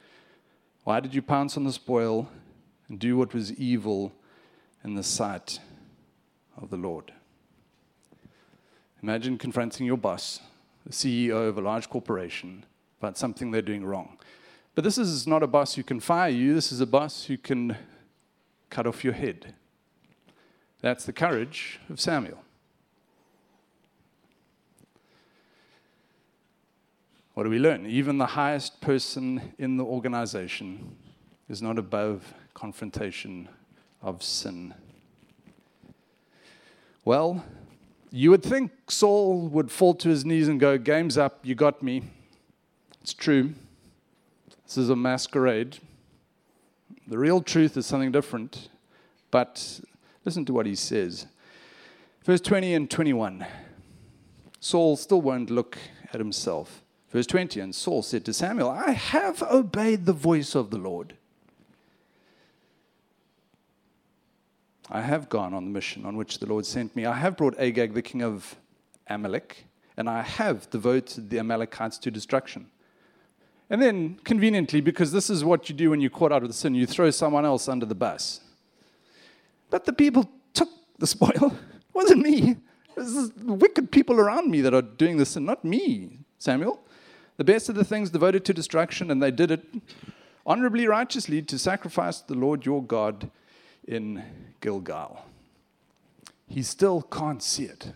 Why 0.82 0.98
did 0.98 1.14
you 1.14 1.22
pounce 1.22 1.56
on 1.56 1.62
the 1.62 1.72
spoil 1.72 2.28
and 2.88 2.98
do 2.98 3.16
what 3.16 3.32
was 3.32 3.52
evil 3.52 4.12
in 4.82 4.96
the 4.96 5.04
sight 5.04 5.60
of 6.60 6.70
the 6.70 6.76
Lord? 6.76 7.12
Imagine 9.00 9.38
confronting 9.38 9.86
your 9.86 9.96
boss, 9.96 10.40
the 10.84 10.92
CEO 10.92 11.48
of 11.48 11.56
a 11.56 11.60
large 11.60 11.88
corporation, 11.88 12.64
about 12.98 13.16
something 13.16 13.52
they're 13.52 13.62
doing 13.62 13.84
wrong. 13.84 14.18
But 14.74 14.82
this 14.82 14.98
is 14.98 15.28
not 15.28 15.44
a 15.44 15.46
boss 15.46 15.74
who 15.74 15.84
can 15.84 16.00
fire 16.00 16.30
you, 16.30 16.52
this 16.52 16.72
is 16.72 16.80
a 16.80 16.86
boss 16.86 17.26
who 17.26 17.38
can 17.38 17.76
cut 18.70 18.88
off 18.88 19.04
your 19.04 19.12
head. 19.12 19.54
That's 20.80 21.04
the 21.04 21.12
courage 21.12 21.78
of 21.88 22.00
Samuel. 22.00 22.42
What 27.34 27.44
do 27.44 27.50
we 27.50 27.58
learn? 27.58 27.86
Even 27.86 28.18
the 28.18 28.26
highest 28.26 28.80
person 28.80 29.54
in 29.58 29.76
the 29.76 29.84
organization 29.84 30.96
is 31.48 31.62
not 31.62 31.78
above 31.78 32.34
confrontation 32.54 33.48
of 34.02 34.22
sin. 34.22 34.74
Well, 37.04 37.44
you 38.10 38.30
would 38.30 38.42
think 38.42 38.72
Saul 38.88 39.48
would 39.48 39.70
fall 39.70 39.94
to 39.94 40.08
his 40.08 40.24
knees 40.24 40.48
and 40.48 40.58
go, 40.58 40.76
Game's 40.76 41.16
up, 41.16 41.38
you 41.42 41.54
got 41.54 41.82
me. 41.82 42.02
It's 43.00 43.14
true. 43.14 43.54
This 44.64 44.76
is 44.76 44.90
a 44.90 44.96
masquerade. 44.96 45.78
The 47.06 47.18
real 47.18 47.40
truth 47.40 47.76
is 47.76 47.86
something 47.86 48.12
different. 48.12 48.68
But 49.30 49.80
listen 50.24 50.44
to 50.46 50.52
what 50.52 50.66
he 50.66 50.74
says. 50.74 51.26
Verse 52.24 52.40
20 52.40 52.74
and 52.74 52.90
21. 52.90 53.46
Saul 54.60 54.96
still 54.96 55.22
won't 55.22 55.50
look 55.50 55.78
at 56.12 56.20
himself. 56.20 56.82
Verse 57.10 57.26
20 57.26 57.60
And 57.60 57.74
Saul 57.74 58.02
said 58.02 58.24
to 58.24 58.32
Samuel, 58.32 58.70
I 58.70 58.92
have 58.92 59.42
obeyed 59.42 60.06
the 60.06 60.12
voice 60.12 60.54
of 60.54 60.70
the 60.70 60.78
Lord. 60.78 61.14
I 64.90 65.02
have 65.02 65.28
gone 65.28 65.54
on 65.54 65.64
the 65.64 65.70
mission 65.70 66.04
on 66.04 66.16
which 66.16 66.38
the 66.38 66.46
Lord 66.46 66.66
sent 66.66 66.96
me. 66.96 67.06
I 67.06 67.14
have 67.14 67.36
brought 67.36 67.58
Agag, 67.58 67.94
the 67.94 68.02
king 68.02 68.22
of 68.22 68.56
Amalek, 69.06 69.66
and 69.96 70.08
I 70.08 70.22
have 70.22 70.68
devoted 70.70 71.30
the 71.30 71.38
Amalekites 71.38 71.98
to 71.98 72.10
destruction. 72.10 72.66
And 73.68 73.80
then, 73.80 74.18
conveniently, 74.24 74.80
because 74.80 75.12
this 75.12 75.30
is 75.30 75.44
what 75.44 75.68
you 75.68 75.76
do 75.76 75.90
when 75.90 76.00
you're 76.00 76.10
caught 76.10 76.32
out 76.32 76.42
of 76.42 76.48
the 76.48 76.54
sin, 76.54 76.74
you 76.74 76.86
throw 76.86 77.12
someone 77.12 77.44
else 77.44 77.68
under 77.68 77.86
the 77.86 77.94
bus. 77.94 78.40
But 79.70 79.84
the 79.84 79.92
people 79.92 80.28
took 80.52 80.68
the 80.98 81.06
spoil. 81.06 81.56
It 81.90 81.94
wasn't 82.02 82.22
me. 82.22 82.50
It 82.50 82.96
was 82.96 83.32
wicked 83.36 83.90
people 83.90 84.20
around 84.20 84.48
me 84.48 84.60
that 84.60 84.72
are 84.72 84.80
doing 84.80 85.16
this, 85.16 85.34
and 85.34 85.44
not 85.44 85.64
me, 85.64 86.20
Samuel. 86.38 86.80
The 87.40 87.44
best 87.44 87.70
of 87.70 87.74
the 87.74 87.86
things 87.86 88.10
devoted 88.10 88.44
to 88.44 88.52
destruction, 88.52 89.10
and 89.10 89.22
they 89.22 89.30
did 89.30 89.50
it 89.50 89.64
honorably, 90.44 90.86
righteously, 90.86 91.40
to 91.40 91.58
sacrifice 91.58 92.20
the 92.20 92.34
Lord 92.34 92.66
your 92.66 92.82
God 92.82 93.30
in 93.88 94.22
Gilgal. 94.60 95.24
He 96.46 96.62
still 96.62 97.00
can't 97.00 97.42
see 97.42 97.64
it. 97.64 97.94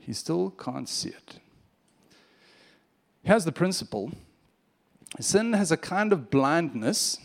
He 0.00 0.12
still 0.12 0.50
can't 0.50 0.88
see 0.88 1.10
it. 1.10 1.38
Here's 3.22 3.44
the 3.44 3.52
principle 3.52 4.10
sin 5.20 5.52
has 5.52 5.70
a 5.70 5.76
kind 5.76 6.12
of 6.12 6.28
blindness 6.28 7.16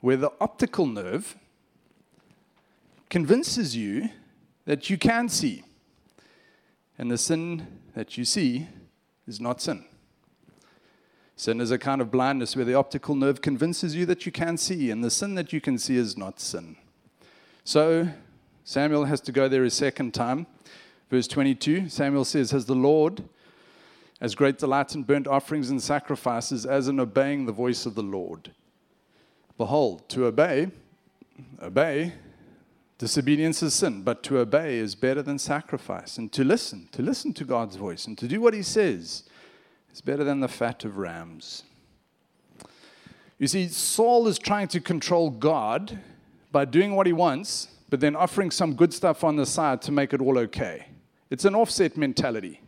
where 0.00 0.16
the 0.16 0.32
optical 0.40 0.86
nerve 0.86 1.36
convinces 3.10 3.76
you 3.76 4.08
that 4.64 4.90
you 4.90 4.98
can 4.98 5.28
see, 5.28 5.62
and 6.98 7.12
the 7.12 7.16
sin 7.16 7.68
that 7.94 8.18
you 8.18 8.24
see 8.24 8.66
is 9.28 9.40
not 9.40 9.60
sin. 9.60 9.84
Sin 11.36 11.60
is 11.60 11.70
a 11.70 11.78
kind 11.78 12.00
of 12.00 12.10
blindness 12.10 12.56
where 12.56 12.64
the 12.64 12.74
optical 12.74 13.14
nerve 13.14 13.40
convinces 13.40 13.94
you 13.94 14.04
that 14.06 14.26
you 14.26 14.32
can 14.32 14.56
see, 14.56 14.90
and 14.90 15.04
the 15.04 15.10
sin 15.10 15.36
that 15.36 15.52
you 15.52 15.60
can 15.60 15.78
see 15.78 15.96
is 15.96 16.16
not 16.16 16.40
sin. 16.40 16.76
So 17.62 18.08
Samuel 18.64 19.04
has 19.04 19.20
to 19.20 19.32
go 19.32 19.46
there 19.46 19.62
a 19.62 19.70
second 19.70 20.14
time. 20.14 20.46
Verse 21.10 21.28
22 21.28 21.88
Samuel 21.88 22.24
says, 22.24 22.50
Has 22.50 22.64
the 22.64 22.74
Lord 22.74 23.22
as 24.20 24.34
great 24.34 24.58
delight 24.58 24.94
in 24.94 25.04
burnt 25.04 25.28
offerings 25.28 25.70
and 25.70 25.80
sacrifices 25.80 26.66
as 26.66 26.88
in 26.88 26.98
obeying 26.98 27.46
the 27.46 27.52
voice 27.52 27.86
of 27.86 27.94
the 27.94 28.02
Lord. 28.02 28.50
Behold, 29.56 30.08
to 30.08 30.26
obey, 30.26 30.68
obey, 31.62 32.14
disobedience 32.98 33.62
is 33.62 33.74
sin, 33.74 34.02
but 34.02 34.22
to 34.24 34.38
obey 34.38 34.78
is 34.78 34.94
better 34.94 35.22
than 35.22 35.38
sacrifice. 35.38 36.18
And 36.18 36.30
to 36.32 36.44
listen, 36.44 36.88
to 36.92 37.02
listen 37.02 37.32
to 37.34 37.44
God's 37.44 37.76
voice 37.76 38.06
and 38.06 38.18
to 38.18 38.28
do 38.28 38.40
what 38.40 38.54
He 38.54 38.62
says 38.62 39.24
is 39.92 40.00
better 40.00 40.24
than 40.24 40.40
the 40.40 40.48
fat 40.48 40.84
of 40.84 40.98
rams. 40.98 41.64
You 43.38 43.46
see, 43.46 43.68
Saul 43.68 44.26
is 44.26 44.38
trying 44.38 44.68
to 44.68 44.80
control 44.80 45.30
God 45.30 45.98
by 46.50 46.64
doing 46.64 46.96
what 46.96 47.06
he 47.06 47.12
wants, 47.12 47.68
but 47.88 48.00
then 48.00 48.16
offering 48.16 48.50
some 48.50 48.74
good 48.74 48.92
stuff 48.92 49.22
on 49.22 49.36
the 49.36 49.46
side 49.46 49.80
to 49.82 49.92
make 49.92 50.12
it 50.12 50.20
all 50.20 50.38
okay. 50.38 50.88
It's 51.30 51.44
an 51.44 51.54
offset 51.54 51.96
mentality. 51.96 52.60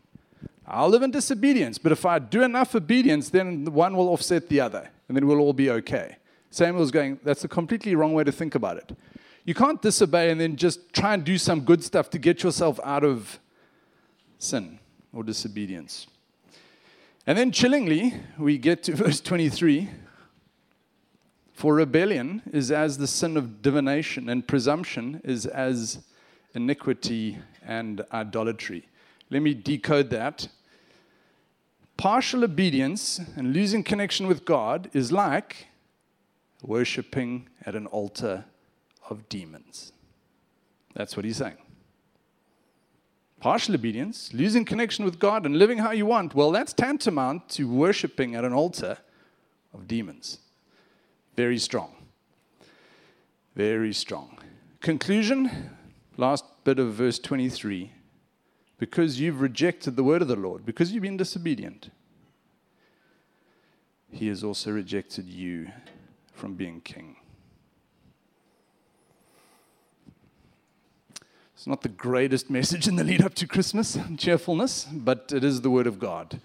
I'll 0.66 0.88
live 0.88 1.02
in 1.02 1.10
disobedience, 1.10 1.78
but 1.78 1.90
if 1.90 2.06
I 2.06 2.20
do 2.20 2.42
enough 2.42 2.76
obedience, 2.76 3.30
then 3.30 3.64
one 3.64 3.96
will 3.96 4.08
offset 4.08 4.48
the 4.48 4.60
other, 4.60 4.88
and 5.08 5.16
then 5.16 5.26
we'll 5.26 5.40
all 5.40 5.52
be 5.52 5.70
okay. 5.70 6.16
Samuel's 6.50 6.92
going, 6.92 7.18
that's 7.24 7.42
a 7.42 7.48
completely 7.48 7.96
wrong 7.96 8.12
way 8.12 8.22
to 8.22 8.30
think 8.30 8.54
about 8.54 8.76
it. 8.76 8.96
You 9.44 9.54
can't 9.54 9.80
disobey 9.80 10.30
and 10.30 10.40
then 10.40 10.56
just 10.56 10.92
try 10.92 11.14
and 11.14 11.24
do 11.24 11.38
some 11.38 11.60
good 11.60 11.82
stuff 11.82 12.10
to 12.10 12.18
get 12.18 12.42
yourself 12.42 12.78
out 12.84 13.04
of 13.04 13.38
sin 14.38 14.78
or 15.12 15.22
disobedience. 15.22 16.06
And 17.26 17.36
then 17.38 17.52
chillingly, 17.52 18.14
we 18.38 18.58
get 18.58 18.82
to 18.84 18.92
verse 18.96 19.20
23. 19.20 19.88
For 21.52 21.74
rebellion 21.74 22.42
is 22.52 22.70
as 22.70 22.96
the 22.96 23.06
sin 23.06 23.36
of 23.36 23.60
divination, 23.60 24.30
and 24.30 24.46
presumption 24.48 25.20
is 25.24 25.44
as 25.44 25.98
iniquity 26.54 27.38
and 27.62 28.02
idolatry. 28.12 28.88
Let 29.28 29.42
me 29.42 29.54
decode 29.54 30.10
that. 30.10 30.48
Partial 31.96 32.44
obedience 32.44 33.20
and 33.36 33.52
losing 33.52 33.84
connection 33.84 34.26
with 34.26 34.46
God 34.46 34.88
is 34.94 35.12
like 35.12 35.66
worshipping 36.62 37.48
at 37.66 37.74
an 37.74 37.86
altar 37.86 38.46
of 39.10 39.28
demons. 39.28 39.92
That's 40.94 41.16
what 41.16 41.26
he's 41.26 41.36
saying. 41.36 41.58
Partial 43.40 43.74
obedience, 43.74 44.32
losing 44.32 44.64
connection 44.64 45.04
with 45.04 45.18
God, 45.18 45.44
and 45.44 45.58
living 45.58 45.78
how 45.78 45.92
you 45.92 46.06
want, 46.06 46.34
well, 46.34 46.50
that's 46.52 46.72
tantamount 46.72 47.48
to 47.50 47.68
worshipping 47.68 48.34
at 48.34 48.44
an 48.44 48.52
altar 48.52 48.98
of 49.74 49.88
demons. 49.88 50.38
Very 51.36 51.58
strong. 51.58 51.94
Very 53.56 53.92
strong. 53.92 54.38
Conclusion, 54.80 55.70
last 56.16 56.44
bit 56.64 56.78
of 56.78 56.92
verse 56.94 57.18
23. 57.18 57.92
Because 58.78 59.20
you've 59.20 59.40
rejected 59.40 59.96
the 59.96 60.04
word 60.04 60.22
of 60.22 60.28
the 60.28 60.36
Lord, 60.36 60.64
because 60.64 60.92
you've 60.92 61.02
been 61.02 61.16
disobedient, 61.16 61.90
he 64.10 64.28
has 64.28 64.42
also 64.42 64.70
rejected 64.70 65.28
you 65.28 65.70
from 66.32 66.54
being 66.54 66.80
king. 66.80 67.16
It's 71.60 71.66
not 71.66 71.82
the 71.82 71.90
greatest 71.90 72.48
message 72.48 72.88
in 72.88 72.96
the 72.96 73.04
lead 73.04 73.20
up 73.22 73.34
to 73.34 73.46
Christmas, 73.46 73.98
cheerfulness, 74.16 74.88
but 74.90 75.30
it 75.30 75.44
is 75.44 75.60
the 75.60 75.68
Word 75.68 75.86
of 75.86 75.98
God. 75.98 76.40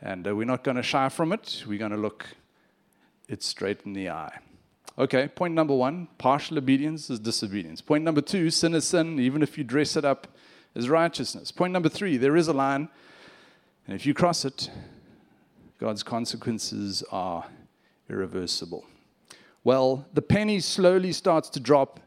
And 0.00 0.26
uh, 0.26 0.34
we're 0.34 0.46
not 0.46 0.64
going 0.64 0.78
to 0.78 0.82
shy 0.82 1.10
from 1.10 1.34
it. 1.34 1.64
We're 1.68 1.78
going 1.78 1.90
to 1.90 1.98
look 1.98 2.28
it 3.28 3.42
straight 3.42 3.80
in 3.84 3.92
the 3.92 4.08
eye. 4.08 4.38
Okay, 4.98 5.28
point 5.28 5.52
number 5.52 5.74
one 5.74 6.08
partial 6.16 6.56
obedience 6.56 7.10
is 7.10 7.18
disobedience. 7.18 7.82
Point 7.82 8.04
number 8.04 8.22
two 8.22 8.48
sin 8.48 8.72
is 8.72 8.86
sin, 8.86 9.20
even 9.20 9.42
if 9.42 9.58
you 9.58 9.64
dress 9.64 9.98
it 9.98 10.04
up 10.06 10.28
as 10.74 10.88
righteousness. 10.88 11.52
Point 11.52 11.74
number 11.74 11.90
three 11.90 12.16
there 12.16 12.34
is 12.34 12.48
a 12.48 12.54
line, 12.54 12.88
and 13.86 13.94
if 13.94 14.06
you 14.06 14.14
cross 14.14 14.46
it, 14.46 14.70
God's 15.78 16.02
consequences 16.02 17.04
are 17.12 17.44
irreversible. 18.08 18.86
Well, 19.62 20.06
the 20.14 20.22
penny 20.22 20.60
slowly 20.60 21.12
starts 21.12 21.50
to 21.50 21.60
drop, 21.60 22.00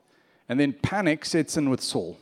and 0.49 0.59
then 0.59 0.73
panic 0.73 1.23
sets 1.23 1.55
in 1.55 1.69
with 1.69 1.81
Saul. 1.81 2.17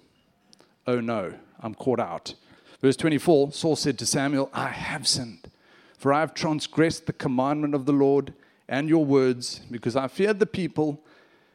Oh 0.87 0.99
no, 0.99 1.33
I'm 1.59 1.73
caught 1.73 1.99
out. 1.99 2.35
Verse 2.81 2.95
24 2.95 3.51
Saul 3.51 3.75
said 3.75 3.97
to 3.99 4.05
Samuel, 4.05 4.49
I 4.53 4.67
have 4.67 5.07
sinned, 5.07 5.49
for 5.97 6.13
I 6.13 6.19
have 6.19 6.33
transgressed 6.33 7.07
the 7.07 7.13
commandment 7.13 7.73
of 7.73 7.85
the 7.85 7.93
Lord 7.93 8.33
and 8.67 8.89
your 8.89 9.05
words, 9.05 9.61
because 9.69 9.95
I 9.95 10.07
feared 10.07 10.39
the 10.39 10.45
people 10.45 11.03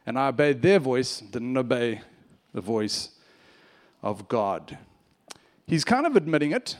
and 0.05 0.17
I 0.17 0.27
obeyed 0.27 0.61
their 0.61 0.79
voice, 0.79 1.19
didn't 1.19 1.55
obey 1.55 2.01
the 2.53 2.61
voice 2.61 3.09
of 4.01 4.27
God. 4.27 4.77
He's 5.67 5.85
kind 5.85 6.05
of 6.05 6.15
admitting 6.15 6.51
it, 6.51 6.75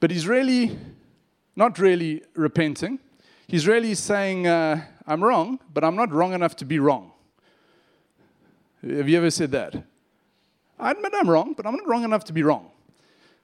but 0.00 0.10
he's 0.10 0.26
really 0.26 0.78
not 1.56 1.78
really 1.78 2.22
repenting. 2.34 2.98
He's 3.46 3.66
really 3.66 3.94
saying, 3.94 4.46
uh, 4.46 4.82
I'm 5.06 5.22
wrong, 5.22 5.58
but 5.74 5.84
I'm 5.84 5.96
not 5.96 6.10
wrong 6.10 6.32
enough 6.32 6.56
to 6.56 6.64
be 6.64 6.78
wrong. 6.78 7.12
Have 8.82 9.08
you 9.08 9.18
ever 9.18 9.30
said 9.30 9.50
that? 9.52 9.84
I 10.82 10.90
admit 10.90 11.12
I'm 11.14 11.30
wrong, 11.30 11.54
but 11.54 11.64
I'm 11.64 11.76
not 11.76 11.86
wrong 11.86 12.02
enough 12.02 12.24
to 12.24 12.32
be 12.32 12.42
wrong. 12.42 12.68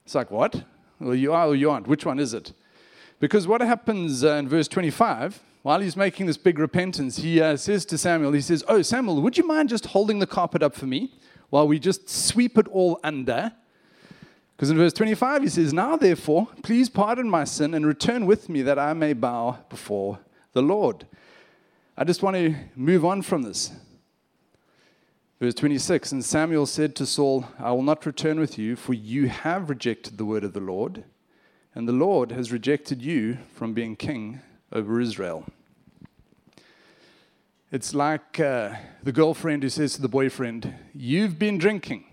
It's 0.05 0.13
like, 0.13 0.29
what? 0.29 0.63
Well, 0.99 1.15
you 1.15 1.31
are 1.31 1.47
or 1.47 1.55
you 1.55 1.71
aren't. 1.71 1.87
Which 1.87 2.05
one 2.05 2.19
is 2.19 2.33
it? 2.33 2.51
Because 3.19 3.47
what 3.47 3.61
happens 3.61 4.23
uh, 4.23 4.33
in 4.33 4.49
verse 4.49 4.67
25, 4.67 5.41
while 5.61 5.79
he's 5.79 5.95
making 5.95 6.25
this 6.25 6.37
big 6.37 6.59
repentance, 6.59 7.17
he 7.17 7.41
uh, 7.41 7.55
says 7.55 7.85
to 7.85 7.97
Samuel, 7.97 8.33
he 8.33 8.41
says, 8.41 8.63
Oh, 8.67 8.81
Samuel, 8.81 9.21
would 9.21 9.37
you 9.37 9.47
mind 9.47 9.69
just 9.69 9.87
holding 9.87 10.19
the 10.19 10.27
carpet 10.27 10.61
up 10.61 10.75
for 10.75 10.85
me 10.85 11.13
while 11.49 11.65
we 11.65 11.79
just 11.79 12.09
sweep 12.09 12.57
it 12.57 12.67
all 12.67 12.99
under? 13.03 13.53
Because 14.55 14.69
in 14.69 14.77
verse 14.77 14.91
25, 14.91 15.43
he 15.43 15.47
says, 15.47 15.73
Now 15.73 15.95
therefore, 15.95 16.49
please 16.61 16.89
pardon 16.89 17.29
my 17.29 17.45
sin 17.45 17.73
and 17.73 17.85
return 17.85 18.25
with 18.25 18.49
me 18.49 18.61
that 18.63 18.77
I 18.77 18.91
may 18.91 19.13
bow 19.13 19.59
before 19.69 20.19
the 20.51 20.61
Lord. 20.61 21.07
I 21.97 22.03
just 22.03 22.21
want 22.21 22.35
to 22.35 22.55
move 22.75 23.05
on 23.05 23.21
from 23.21 23.43
this. 23.43 23.71
Verse 25.39 25.53
26 25.53 26.11
And 26.11 26.25
Samuel 26.25 26.65
said 26.65 26.95
to 26.97 27.05
Saul, 27.05 27.45
I 27.57 27.71
will 27.71 27.83
not 27.83 28.05
return 28.05 28.39
with 28.39 28.57
you, 28.57 28.75
for 28.75 28.93
you 28.93 29.29
have 29.29 29.69
rejected 29.69 30.17
the 30.17 30.25
word 30.25 30.43
of 30.43 30.53
the 30.53 30.59
Lord, 30.59 31.05
and 31.73 31.87
the 31.87 31.93
Lord 31.93 32.31
has 32.31 32.51
rejected 32.51 33.01
you 33.01 33.37
from 33.53 33.73
being 33.73 33.95
king 33.95 34.41
over 34.71 34.99
Israel. 34.99 35.45
It's 37.71 37.93
like 37.93 38.39
uh, 38.39 38.75
the 39.03 39.11
girlfriend 39.11 39.63
who 39.63 39.69
says 39.69 39.93
to 39.93 40.01
the 40.01 40.09
boyfriend, 40.09 40.73
You've 40.93 41.39
been 41.39 41.57
drinking 41.57 42.05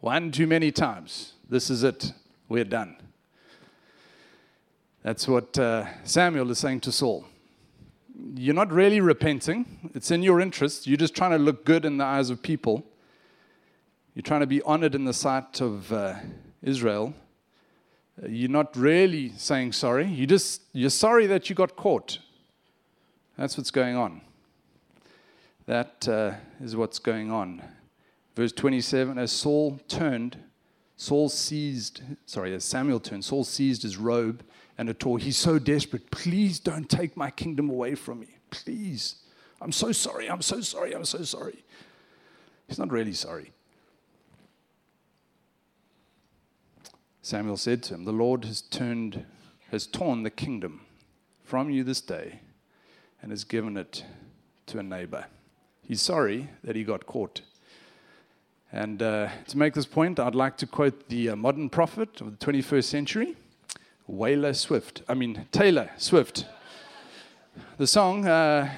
one 0.00 0.30
too 0.30 0.46
many 0.46 0.70
times. 0.70 1.32
This 1.48 1.70
is 1.70 1.82
it. 1.82 2.12
We're 2.48 2.64
done. 2.64 2.96
That's 5.02 5.26
what 5.26 5.58
uh, 5.58 5.86
Samuel 6.04 6.50
is 6.50 6.58
saying 6.58 6.80
to 6.80 6.92
Saul 6.92 7.24
you're 8.34 8.54
not 8.54 8.72
really 8.72 9.00
repenting. 9.00 9.90
It's 9.94 10.10
in 10.10 10.22
your 10.22 10.40
interest. 10.40 10.86
You're 10.86 10.96
just 10.96 11.14
trying 11.14 11.32
to 11.32 11.38
look 11.38 11.64
good 11.64 11.84
in 11.84 11.98
the 11.98 12.04
eyes 12.04 12.30
of 12.30 12.42
people. 12.42 12.84
You're 14.14 14.22
trying 14.22 14.40
to 14.40 14.46
be 14.46 14.62
honored 14.62 14.94
in 14.94 15.04
the 15.04 15.12
sight 15.12 15.60
of 15.60 15.92
uh, 15.92 16.14
Israel. 16.62 17.14
Uh, 18.20 18.28
you're 18.28 18.50
not 18.50 18.76
really 18.76 19.32
saying 19.36 19.72
sorry. 19.72 20.06
You 20.06 20.26
just 20.26 20.62
you're 20.72 20.90
sorry 20.90 21.26
that 21.26 21.48
you 21.48 21.54
got 21.54 21.76
caught. 21.76 22.18
That's 23.36 23.56
what's 23.56 23.70
going 23.70 23.94
on. 23.94 24.20
That 25.66 26.08
uh, 26.08 26.32
is 26.60 26.74
what's 26.74 26.98
going 26.98 27.30
on. 27.30 27.62
Verse 28.34 28.52
27 28.52 29.18
As 29.18 29.30
Saul 29.30 29.78
turned, 29.86 30.38
Saul 30.96 31.28
seized, 31.28 32.02
sorry, 32.26 32.54
as 32.54 32.64
Samuel 32.64 32.98
turned, 32.98 33.24
Saul 33.24 33.44
seized 33.44 33.82
his 33.82 33.96
robe 33.96 34.42
and 34.78 34.88
a 34.88 34.94
tore. 34.94 35.18
He's 35.18 35.36
so 35.36 35.58
desperate. 35.58 36.10
Please 36.10 36.60
don't 36.60 36.88
take 36.88 37.16
my 37.16 37.30
kingdom 37.30 37.68
away 37.68 37.96
from 37.96 38.20
me. 38.20 38.28
Please. 38.50 39.16
I'm 39.60 39.72
so 39.72 39.90
sorry. 39.92 40.30
I'm 40.30 40.40
so 40.40 40.60
sorry. 40.60 40.94
I'm 40.94 41.04
so 41.04 41.24
sorry. 41.24 41.64
He's 42.68 42.78
not 42.78 42.92
really 42.92 43.12
sorry. 43.12 43.52
Samuel 47.22 47.56
said 47.56 47.82
to 47.84 47.94
him, 47.94 48.04
The 48.04 48.12
Lord 48.12 48.44
has 48.44 48.62
turned, 48.62 49.26
has 49.70 49.86
torn 49.86 50.22
the 50.22 50.30
kingdom 50.30 50.82
from 51.44 51.70
you 51.70 51.82
this 51.82 52.00
day 52.00 52.40
and 53.20 53.32
has 53.32 53.44
given 53.44 53.76
it 53.76 54.04
to 54.66 54.78
a 54.78 54.82
neighbor. 54.82 55.26
He's 55.82 56.00
sorry 56.00 56.48
that 56.62 56.76
he 56.76 56.84
got 56.84 57.06
caught. 57.06 57.40
And 58.70 59.02
uh, 59.02 59.30
to 59.48 59.58
make 59.58 59.74
this 59.74 59.86
point, 59.86 60.20
I'd 60.20 60.34
like 60.34 60.58
to 60.58 60.66
quote 60.66 61.08
the 61.08 61.30
uh, 61.30 61.36
modern 61.36 61.70
prophet 61.70 62.20
of 62.20 62.38
the 62.38 62.46
21st 62.46 62.84
century. 62.84 63.36
Wayler 64.08 64.56
Swift. 64.56 65.02
I 65.06 65.14
mean, 65.14 65.46
Taylor 65.52 65.90
Swift. 65.98 66.46
The 67.76 67.86
song, 67.86 68.26
uh, 68.26 68.72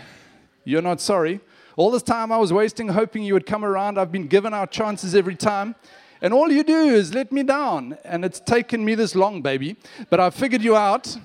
You're 0.64 0.82
Not 0.82 1.00
Sorry. 1.00 1.40
All 1.76 1.90
this 1.90 2.02
time 2.02 2.32
I 2.32 2.36
was 2.36 2.52
wasting 2.52 2.88
hoping 2.88 3.22
you 3.22 3.34
would 3.34 3.46
come 3.46 3.64
around. 3.64 3.98
I've 3.98 4.10
been 4.10 4.26
given 4.26 4.52
our 4.52 4.66
chances 4.66 5.14
every 5.14 5.36
time. 5.36 5.76
And 6.20 6.34
all 6.34 6.50
you 6.50 6.64
do 6.64 6.76
is 6.76 7.14
let 7.14 7.30
me 7.30 7.44
down. 7.44 7.96
And 8.04 8.24
it's 8.24 8.40
taken 8.40 8.84
me 8.84 8.94
this 8.96 9.14
long, 9.14 9.40
baby. 9.40 9.76
But 10.10 10.18
I've 10.18 10.34
figured 10.34 10.62
you 10.62 10.76
out. 10.76 11.16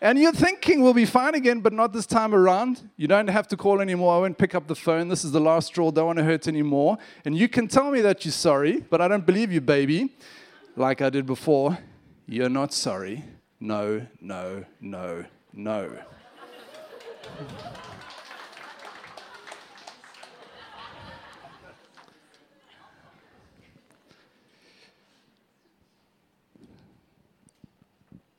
And 0.00 0.18
you're 0.20 0.32
thinking 0.32 0.80
we'll 0.80 0.94
be 0.94 1.04
fine 1.04 1.34
again, 1.34 1.58
but 1.58 1.72
not 1.72 1.92
this 1.92 2.06
time 2.06 2.32
around. 2.32 2.88
You 2.96 3.08
don't 3.08 3.26
have 3.26 3.48
to 3.48 3.56
call 3.56 3.80
anymore. 3.80 4.14
I 4.14 4.18
won't 4.20 4.38
pick 4.38 4.54
up 4.54 4.68
the 4.68 4.76
phone. 4.76 5.08
This 5.08 5.24
is 5.24 5.32
the 5.32 5.40
last 5.40 5.66
straw. 5.66 5.90
Don't 5.90 6.06
want 6.06 6.18
to 6.18 6.24
hurt 6.24 6.46
anymore. 6.46 6.96
And 7.24 7.36
you 7.36 7.48
can 7.48 7.66
tell 7.66 7.90
me 7.90 8.00
that 8.02 8.24
you're 8.24 8.30
sorry, 8.30 8.84
but 8.88 9.00
I 9.00 9.08
don't 9.08 9.26
believe 9.26 9.50
you, 9.50 9.60
baby. 9.60 10.14
Like 10.76 11.02
I 11.02 11.10
did 11.10 11.26
before. 11.26 11.76
You're 12.28 12.48
not 12.48 12.72
sorry 12.72 13.24
no, 13.60 14.06
no, 14.20 14.64
no, 14.80 15.24
no. 15.52 15.98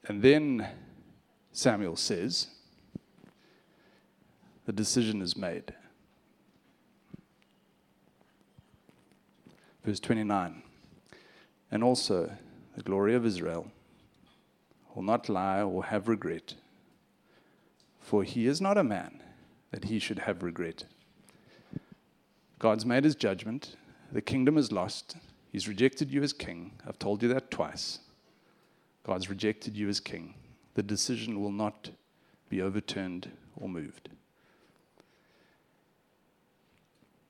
and 0.09 0.21
then 0.21 0.67
Samuel 1.51 1.95
says, 1.95 2.47
the 4.65 4.73
decision 4.73 5.21
is 5.21 5.37
made. 5.37 5.73
Verse 9.85 9.99
29. 9.99 10.61
And 11.71 11.83
also, 11.83 12.31
the 12.75 12.83
glory 12.83 13.15
of 13.15 13.25
Israel 13.25 13.71
will 14.93 15.03
not 15.03 15.29
lie 15.29 15.61
or 15.61 15.85
have 15.85 16.07
regret, 16.07 16.55
for 17.99 18.23
he 18.23 18.47
is 18.47 18.59
not 18.59 18.77
a 18.77 18.83
man 18.83 19.21
that 19.71 19.85
he 19.85 19.99
should 19.99 20.19
have 20.19 20.43
regret. 20.43 20.85
God's 22.57 22.85
made 22.85 23.03
his 23.03 23.15
judgment. 23.15 23.75
The 24.11 24.21
kingdom 24.21 24.57
is 24.57 24.71
lost. 24.71 25.15
He's 25.51 25.67
rejected 25.67 26.11
you 26.11 26.21
as 26.23 26.33
king. 26.33 26.73
I've 26.87 26.99
told 26.99 27.23
you 27.23 27.29
that 27.29 27.51
twice. 27.51 27.99
God's 29.03 29.29
rejected 29.29 29.77
you 29.77 29.87
as 29.87 29.99
king. 29.99 30.35
The 30.73 30.83
decision 30.83 31.41
will 31.41 31.51
not 31.51 31.91
be 32.49 32.61
overturned 32.61 33.31
or 33.55 33.69
moved. 33.69 34.09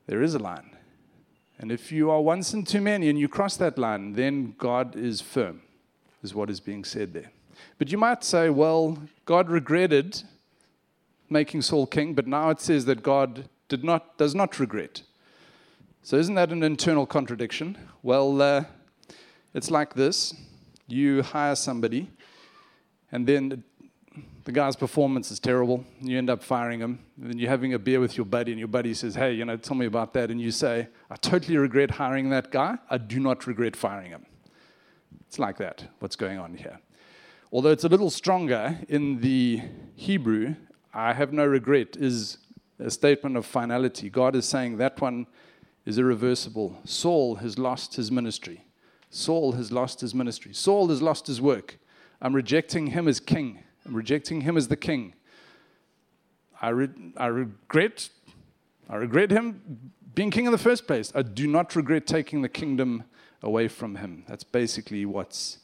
There 0.08 0.24
is 0.24 0.34
a 0.34 0.40
line. 0.40 0.72
And 1.60 1.72
if 1.72 1.92
you 1.92 2.10
are 2.10 2.22
once 2.22 2.48
sin 2.48 2.64
too 2.64 2.82
many 2.82 3.10
and 3.10 3.20
you 3.20 3.28
cross 3.28 3.58
that 3.58 3.78
line, 3.78 4.14
then 4.14 4.56
God 4.58 4.96
is 4.96 5.22
firm, 5.22 5.62
is 6.24 6.34
what 6.34 6.50
is 6.50 6.60
being 6.60 6.84
said 6.84 7.14
there. 7.14 7.32
But 7.78 7.92
you 7.92 7.98
might 7.98 8.24
say, 8.24 8.50
well, 8.50 8.98
God 9.26 9.50
regretted 9.50 10.24
making 11.30 11.62
Saul 11.62 11.86
king, 11.86 12.14
but 12.14 12.28
now 12.28 12.50
it 12.50 12.60
says 12.60 12.86
that 12.86 13.04
God 13.04 13.48
did 13.68 13.84
not, 13.84 14.18
does 14.18 14.34
not 14.34 14.60
regret. 14.60 15.04
So 16.02 16.18
isn't 16.18 16.36
that 16.36 16.52
an 16.52 16.64
internal 16.64 17.06
contradiction? 17.06 17.78
Well, 18.02 18.42
uh, 18.42 18.64
it's 19.54 19.70
like 19.70 19.94
this 19.94 20.34
you 20.88 21.22
hire 21.22 21.56
somebody, 21.56 22.10
and 23.12 23.28
then 23.28 23.64
the 24.46 24.52
guy's 24.52 24.76
performance 24.76 25.30
is 25.30 25.40
terrible. 25.40 25.86
You 26.02 26.18
end 26.18 26.30
up 26.30 26.44
firing 26.44 26.80
him. 26.80 26.98
And 27.22 27.30
then 27.30 27.38
you're 27.38 27.50
having 27.50 27.76
a 27.76 27.80
beer 27.80 28.00
with 28.00 28.18
your 28.18 28.26
buddy, 28.26 28.52
and 28.52 28.58
your 28.58 28.68
buddy 28.68 28.96
says, 28.96 29.14
Hey, 29.14 29.34
you 29.34 29.46
know, 29.46 29.58
tell 29.58 29.78
me 29.78 29.86
about 29.86 30.14
that. 30.14 30.32
And 30.32 30.42
you 30.42 30.50
say, 30.50 30.88
I 31.12 31.16
totally 31.18 31.58
regret 31.58 31.92
hiring 31.92 32.32
that 32.32 32.50
guy. 32.50 32.80
I 32.90 32.98
do 32.98 33.20
not 33.20 33.46
regret 33.46 33.76
firing 33.76 34.10
him. 34.10 34.26
It's 35.28 35.38
like 35.38 35.58
that, 35.58 35.84
what's 36.00 36.16
going 36.16 36.40
on 36.40 36.56
here. 36.56 36.80
Although 37.52 37.72
it's 37.72 37.84
a 37.84 37.90
little 37.90 38.10
stronger 38.10 38.78
in 38.88 39.22
the 39.22 39.62
Hebrew, 39.96 40.56
I 40.94 41.14
have 41.14 41.34
no 41.34 41.46
regret 41.46 41.96
is 41.98 42.38
a 42.78 42.92
statement 42.92 43.38
of 43.38 43.46
finality. 43.46 44.10
God 44.10 44.36
is 44.36 44.46
saying 44.46 44.78
that 44.78 45.02
one 45.02 45.26
is 45.86 45.98
irreversible. 45.98 46.80
Saul 46.86 47.36
has 47.36 47.58
lost 47.58 47.96
his 47.96 48.12
ministry. 48.12 48.66
Saul 49.10 49.54
has 49.54 49.72
lost 49.72 50.02
his 50.02 50.14
ministry. 50.14 50.54
Saul 50.54 50.90
has 50.90 51.02
lost 51.02 51.26
his 51.26 51.42
work. 51.42 51.80
I'm 52.22 52.36
rejecting 52.36 52.88
him 52.88 53.08
as 53.08 53.20
king. 53.20 53.64
I'm 53.86 53.96
rejecting 53.96 54.42
him 54.42 54.56
as 54.56 54.68
the 54.68 54.78
king. 54.78 55.14
I, 56.62 56.70
re- 56.70 57.14
I 57.18 57.28
regret 57.28 58.10
I 58.90 58.96
regret 58.96 59.30
him 59.30 59.92
being 60.16 60.32
king 60.32 60.46
in 60.46 60.52
the 60.52 60.58
first 60.58 60.88
place. 60.88 61.12
I 61.14 61.22
do 61.22 61.48
not 61.48 61.76
regret 61.76 62.08
taking 62.08 62.42
the 62.42 62.50
kingdom 62.50 63.04
away 63.44 63.68
from 63.68 63.96
him. 63.96 64.24
That's 64.28 64.44
basically 64.44 65.06
what's 65.06 65.60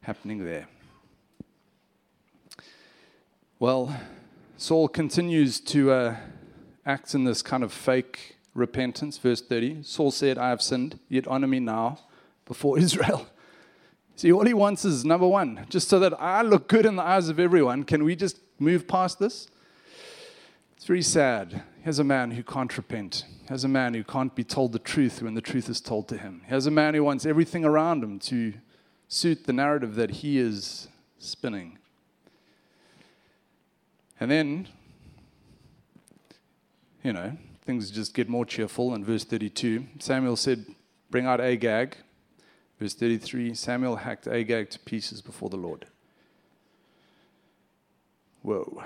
happening 0.00 0.44
there. 0.44 0.66
Well, 3.62 3.96
Saul 4.56 4.88
continues 4.88 5.60
to 5.60 5.92
uh, 5.92 6.16
act 6.84 7.14
in 7.14 7.22
this 7.22 7.42
kind 7.42 7.62
of 7.62 7.72
fake 7.72 8.34
repentance. 8.54 9.18
Verse 9.18 9.40
30 9.40 9.84
Saul 9.84 10.10
said, 10.10 10.36
I 10.36 10.48
have 10.48 10.60
sinned, 10.60 10.98
yet 11.08 11.28
honor 11.28 11.46
me 11.46 11.60
now 11.60 12.00
before 12.44 12.76
Israel. 12.80 13.28
See, 14.16 14.32
all 14.32 14.44
he 14.44 14.52
wants 14.52 14.84
is 14.84 15.04
number 15.04 15.28
one, 15.28 15.64
just 15.68 15.88
so 15.88 16.00
that 16.00 16.20
I 16.20 16.42
look 16.42 16.66
good 16.66 16.84
in 16.84 16.96
the 16.96 17.04
eyes 17.04 17.28
of 17.28 17.38
everyone. 17.38 17.84
Can 17.84 18.02
we 18.02 18.16
just 18.16 18.40
move 18.58 18.88
past 18.88 19.20
this? 19.20 19.46
It's 20.76 20.86
very 20.86 21.00
sad. 21.00 21.62
He 21.78 21.84
has 21.84 22.00
a 22.00 22.04
man 22.04 22.32
who 22.32 22.42
can't 22.42 22.76
repent. 22.76 23.26
Here's 23.46 23.62
a 23.62 23.68
man 23.68 23.94
who 23.94 24.02
can't 24.02 24.34
be 24.34 24.42
told 24.42 24.72
the 24.72 24.80
truth 24.80 25.22
when 25.22 25.34
the 25.34 25.40
truth 25.40 25.68
is 25.68 25.80
told 25.80 26.08
to 26.08 26.18
him. 26.18 26.42
He 26.46 26.50
has 26.50 26.66
a 26.66 26.72
man 26.72 26.94
who 26.94 27.04
wants 27.04 27.24
everything 27.24 27.64
around 27.64 28.02
him 28.02 28.18
to 28.18 28.54
suit 29.06 29.44
the 29.44 29.52
narrative 29.52 29.94
that 29.94 30.10
he 30.10 30.38
is 30.40 30.88
spinning. 31.20 31.78
And 34.22 34.30
then, 34.30 34.68
you 37.02 37.12
know, 37.12 37.36
things 37.64 37.90
just 37.90 38.14
get 38.14 38.28
more 38.28 38.46
cheerful. 38.46 38.94
In 38.94 39.04
verse 39.04 39.24
32, 39.24 39.84
Samuel 39.98 40.36
said, 40.36 40.64
Bring 41.10 41.26
out 41.26 41.40
Agag. 41.40 41.96
Verse 42.78 42.94
33 42.94 43.52
Samuel 43.54 43.96
hacked 43.96 44.28
Agag 44.28 44.70
to 44.70 44.78
pieces 44.78 45.22
before 45.22 45.50
the 45.50 45.56
Lord. 45.56 45.86
Whoa. 48.42 48.84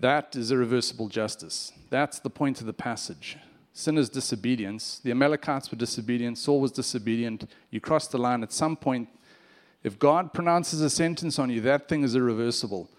That 0.00 0.34
is 0.34 0.50
irreversible 0.50 1.10
justice. 1.10 1.70
That's 1.90 2.18
the 2.18 2.30
point 2.30 2.60
of 2.60 2.66
the 2.66 2.72
passage. 2.72 3.36
Sin 3.74 3.98
is 3.98 4.08
disobedience. 4.08 5.02
The 5.04 5.10
Amalekites 5.10 5.70
were 5.70 5.76
disobedient. 5.76 6.38
Saul 6.38 6.62
was 6.62 6.72
disobedient. 6.72 7.44
You 7.70 7.82
cross 7.82 8.08
the 8.08 8.16
line 8.16 8.42
at 8.42 8.52
some 8.52 8.74
point. 8.74 9.10
If 9.84 9.98
God 9.98 10.32
pronounces 10.32 10.80
a 10.80 10.88
sentence 10.88 11.38
on 11.38 11.50
you, 11.50 11.60
that 11.60 11.88
thing 11.88 12.02
is 12.02 12.16
irreversible. 12.16 12.90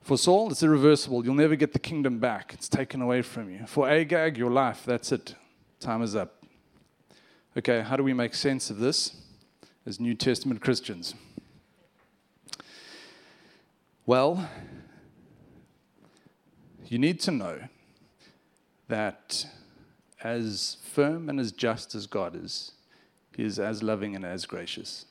For 0.00 0.16
Saul, 0.16 0.50
it's 0.50 0.62
irreversible. 0.62 1.22
You'll 1.22 1.34
never 1.34 1.54
get 1.54 1.74
the 1.74 1.78
kingdom 1.78 2.18
back, 2.18 2.54
it's 2.54 2.68
taken 2.68 3.02
away 3.02 3.20
from 3.20 3.50
you. 3.50 3.66
For 3.66 3.88
Agag, 3.88 4.38
your 4.38 4.50
life, 4.50 4.82
that's 4.86 5.12
it. 5.12 5.34
Time 5.80 6.02
is 6.02 6.16
up. 6.16 6.42
Okay, 7.56 7.82
how 7.82 7.96
do 7.96 8.02
we 8.02 8.14
make 8.14 8.34
sense 8.34 8.70
of 8.70 8.78
this 8.78 9.16
as 9.84 10.00
New 10.00 10.14
Testament 10.14 10.62
Christians? 10.62 11.14
Well, 14.06 14.48
you 16.86 16.98
need 16.98 17.20
to 17.20 17.30
know 17.30 17.60
that 18.88 19.44
as 20.24 20.78
firm 20.82 21.28
and 21.28 21.38
as 21.38 21.52
just 21.52 21.94
as 21.94 22.06
God 22.06 22.34
is, 22.34 22.72
He 23.36 23.44
is 23.44 23.58
as 23.58 23.82
loving 23.82 24.16
and 24.16 24.24
as 24.24 24.46
gracious. 24.46 25.04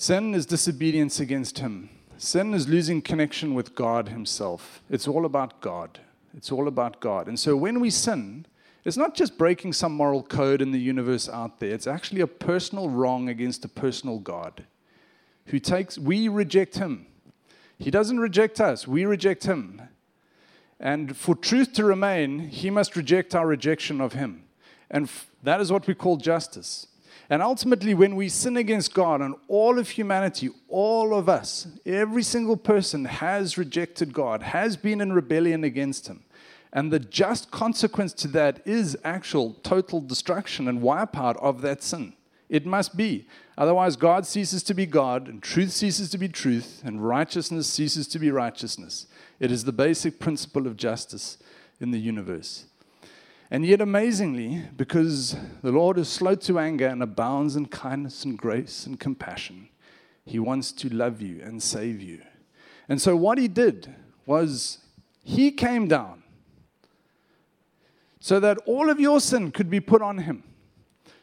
Sin 0.00 0.32
is 0.32 0.46
disobedience 0.46 1.18
against 1.18 1.58
Him. 1.58 1.90
Sin 2.18 2.54
is 2.54 2.68
losing 2.68 3.02
connection 3.02 3.52
with 3.52 3.74
God 3.74 4.10
Himself. 4.10 4.80
It's 4.88 5.08
all 5.08 5.26
about 5.26 5.60
God. 5.60 5.98
It's 6.36 6.52
all 6.52 6.68
about 6.68 7.00
God. 7.00 7.26
And 7.26 7.36
so 7.36 7.56
when 7.56 7.80
we 7.80 7.90
sin, 7.90 8.46
it's 8.84 8.96
not 8.96 9.16
just 9.16 9.36
breaking 9.36 9.72
some 9.72 9.90
moral 9.90 10.22
code 10.22 10.62
in 10.62 10.70
the 10.70 10.78
universe 10.78 11.28
out 11.28 11.58
there, 11.58 11.70
it's 11.70 11.88
actually 11.88 12.20
a 12.20 12.28
personal 12.28 12.88
wrong 12.88 13.28
against 13.28 13.64
a 13.64 13.68
personal 13.68 14.20
God 14.20 14.66
who 15.46 15.58
takes, 15.58 15.98
we 15.98 16.28
reject 16.28 16.76
him. 16.76 17.06
He 17.76 17.90
doesn't 17.90 18.20
reject 18.20 18.60
us, 18.60 18.86
we 18.86 19.04
reject 19.04 19.46
him. 19.46 19.82
And 20.78 21.16
for 21.16 21.34
truth 21.34 21.72
to 21.72 21.84
remain, 21.84 22.50
he 22.50 22.70
must 22.70 22.94
reject 22.94 23.34
our 23.34 23.48
rejection 23.48 24.00
of 24.00 24.12
him. 24.12 24.44
And 24.88 25.06
f- 25.06 25.28
that 25.42 25.60
is 25.60 25.72
what 25.72 25.88
we 25.88 25.94
call 25.94 26.18
justice. 26.18 26.86
And 27.30 27.42
ultimately, 27.42 27.92
when 27.92 28.16
we 28.16 28.30
sin 28.30 28.56
against 28.56 28.94
God 28.94 29.20
and 29.20 29.34
all 29.48 29.78
of 29.78 29.90
humanity, 29.90 30.48
all 30.66 31.14
of 31.14 31.28
us, 31.28 31.66
every 31.84 32.22
single 32.22 32.56
person 32.56 33.04
has 33.04 33.58
rejected 33.58 34.14
God, 34.14 34.42
has 34.42 34.78
been 34.78 35.00
in 35.00 35.12
rebellion 35.12 35.62
against 35.62 36.06
him. 36.06 36.24
And 36.72 36.90
the 36.90 36.98
just 36.98 37.50
consequence 37.50 38.12
to 38.14 38.28
that 38.28 38.60
is 38.66 38.96
actual 39.04 39.54
total 39.62 40.00
destruction 40.00 40.68
and 40.68 40.80
wipeout 40.80 41.36
of 41.36 41.60
that 41.62 41.82
sin. 41.82 42.14
It 42.48 42.64
must 42.64 42.96
be. 42.96 43.26
Otherwise, 43.58 43.96
God 43.96 44.24
ceases 44.24 44.62
to 44.62 44.74
be 44.74 44.86
God, 44.86 45.28
and 45.28 45.42
truth 45.42 45.72
ceases 45.72 46.08
to 46.10 46.18
be 46.18 46.28
truth, 46.28 46.80
and 46.84 47.06
righteousness 47.06 47.66
ceases 47.66 48.06
to 48.08 48.18
be 48.18 48.30
righteousness. 48.30 49.06
It 49.38 49.52
is 49.52 49.64
the 49.64 49.72
basic 49.72 50.18
principle 50.18 50.66
of 50.66 50.76
justice 50.76 51.36
in 51.78 51.90
the 51.90 51.98
universe. 51.98 52.67
And 53.50 53.64
yet, 53.64 53.80
amazingly, 53.80 54.64
because 54.76 55.36
the 55.62 55.72
Lord 55.72 55.98
is 55.98 56.08
slow 56.08 56.34
to 56.34 56.58
anger 56.58 56.86
and 56.86 57.02
abounds 57.02 57.56
in 57.56 57.66
kindness 57.66 58.24
and 58.24 58.36
grace 58.36 58.86
and 58.86 59.00
compassion, 59.00 59.68
He 60.26 60.38
wants 60.38 60.70
to 60.72 60.88
love 60.90 61.22
you 61.22 61.40
and 61.42 61.62
save 61.62 62.02
you. 62.02 62.20
And 62.88 63.00
so, 63.00 63.16
what 63.16 63.38
He 63.38 63.48
did 63.48 63.94
was 64.26 64.78
He 65.24 65.50
came 65.50 65.88
down 65.88 66.22
so 68.20 68.40
that 68.40 68.58
all 68.66 68.90
of 68.90 69.00
your 69.00 69.20
sin 69.20 69.50
could 69.50 69.70
be 69.70 69.80
put 69.80 70.02
on 70.02 70.18
him, 70.18 70.42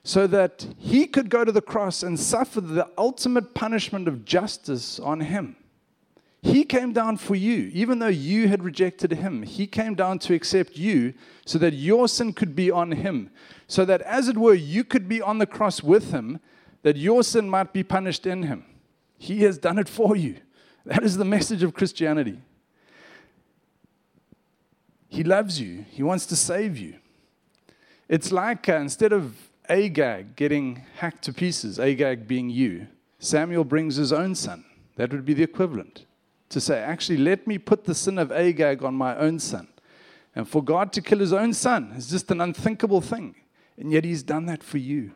so 0.04 0.28
that 0.28 0.66
he 0.78 1.08
could 1.08 1.30
go 1.30 1.44
to 1.44 1.52
the 1.52 1.62
cross 1.62 2.04
and 2.04 2.20
suffer 2.20 2.62
the 2.62 2.90
ultimate 2.98 3.54
punishment 3.54 4.08
of 4.08 4.26
justice 4.26 5.00
on 5.00 5.20
him. 5.20 5.56
He 6.46 6.64
came 6.64 6.94
down 6.94 7.18
for 7.18 7.34
you, 7.34 7.72
even 7.74 7.98
though 7.98 8.06
you 8.06 8.50
had 8.50 8.64
rejected 8.64 9.14
him. 9.14 9.42
He 9.42 9.66
came 9.66 9.96
down 9.96 10.20
to 10.20 10.36
accept 10.36 10.78
you 10.78 11.16
so 11.44 11.58
that 11.58 11.74
your 11.74 12.08
sin 12.08 12.34
could 12.34 12.56
be 12.56 12.70
on 12.70 12.92
him, 12.92 13.32
so 13.68 13.84
that, 13.84 14.04
as 14.04 14.28
it 14.28 14.38
were, 14.38 14.54
you 14.54 14.84
could 14.84 15.10
be 15.10 15.20
on 15.24 15.40
the 15.40 15.48
cross 15.48 15.82
with 15.82 16.12
him, 16.12 16.40
that 16.84 16.98
your 16.98 17.24
sin 17.24 17.50
might 17.50 17.74
be 17.74 17.82
punished 17.82 18.28
in 18.28 18.44
him. 18.44 18.64
He 19.18 19.42
has 19.42 19.58
done 19.58 19.80
it 19.80 19.90
for 19.90 20.16
you. 20.16 20.36
That 20.86 21.04
is 21.04 21.18
the 21.18 21.26
message 21.26 21.64
of 21.64 21.74
Christianity. 21.74 22.38
He 25.10 25.24
loves 25.24 25.60
you, 25.60 25.86
He 25.90 26.04
wants 26.04 26.28
to 26.28 26.36
save 26.36 26.78
you. 26.78 26.98
It's 28.08 28.32
like 28.32 28.70
uh, 28.70 28.76
instead 28.76 29.14
of 29.14 29.50
Agag 29.68 30.36
getting 30.36 30.84
hacked 30.98 31.24
to 31.24 31.34
pieces, 31.34 31.80
Agag 31.80 32.28
being 32.28 32.52
you, 32.52 32.86
Samuel 33.18 33.64
brings 33.64 33.96
his 33.96 34.14
own 34.14 34.36
son. 34.36 34.64
That 34.96 35.12
would 35.12 35.26
be 35.26 35.34
the 35.34 35.42
equivalent 35.42 36.06
to 36.56 36.62
say, 36.62 36.80
actually, 36.80 37.18
let 37.18 37.46
me 37.46 37.58
put 37.58 37.84
the 37.84 37.94
sin 37.94 38.18
of 38.18 38.32
Agag 38.32 38.82
on 38.82 38.96
my 38.96 39.14
own 39.18 39.40
son. 39.40 39.68
And 40.34 40.48
for 40.48 40.64
God 40.64 40.94
to 40.94 41.02
kill 41.02 41.20
his 41.20 41.34
own 41.34 41.54
son 41.54 41.92
is 41.98 42.10
just 42.10 42.32
an 42.32 42.40
unthinkable 42.40 43.02
thing. 43.02 43.36
And 43.78 43.92
yet 43.92 44.06
he's 44.06 44.24
done 44.24 44.46
that 44.46 44.64
for 44.64 44.78
you. 44.78 45.12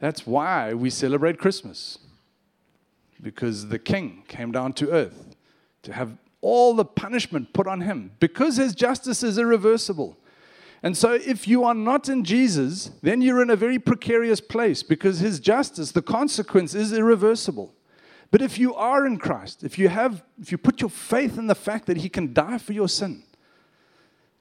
That's 0.00 0.26
why 0.26 0.74
we 0.74 0.90
celebrate 0.90 1.38
Christmas. 1.38 1.98
Because 3.22 3.68
the 3.68 3.78
king 3.78 4.24
came 4.26 4.50
down 4.50 4.72
to 4.72 4.90
earth 4.90 5.36
to 5.84 5.92
have 5.92 6.18
all 6.40 6.74
the 6.74 6.84
punishment 6.84 7.52
put 7.52 7.68
on 7.68 7.82
him 7.82 8.10
because 8.18 8.56
his 8.56 8.74
justice 8.74 9.22
is 9.22 9.38
irreversible. 9.38 10.16
And 10.82 10.96
so, 10.96 11.12
if 11.12 11.46
you 11.46 11.62
are 11.62 11.74
not 11.74 12.08
in 12.08 12.24
Jesus, 12.24 12.90
then 13.02 13.22
you're 13.22 13.40
in 13.40 13.50
a 13.50 13.56
very 13.56 13.78
precarious 13.78 14.40
place 14.40 14.82
because 14.82 15.20
his 15.20 15.38
justice, 15.38 15.92
the 15.92 16.02
consequence 16.02 16.74
is 16.74 16.92
irreversible. 16.92 17.72
But 18.30 18.42
if 18.42 18.58
you 18.58 18.74
are 18.74 19.06
in 19.06 19.18
Christ, 19.18 19.64
if 19.64 19.78
you 19.78 19.88
have 19.88 20.22
if 20.40 20.52
you 20.52 20.58
put 20.58 20.80
your 20.80 20.90
faith 20.90 21.38
in 21.38 21.46
the 21.46 21.54
fact 21.54 21.86
that 21.86 21.98
he 21.98 22.08
can 22.08 22.34
die 22.34 22.58
for 22.58 22.72
your 22.72 22.88
sin, 22.88 23.22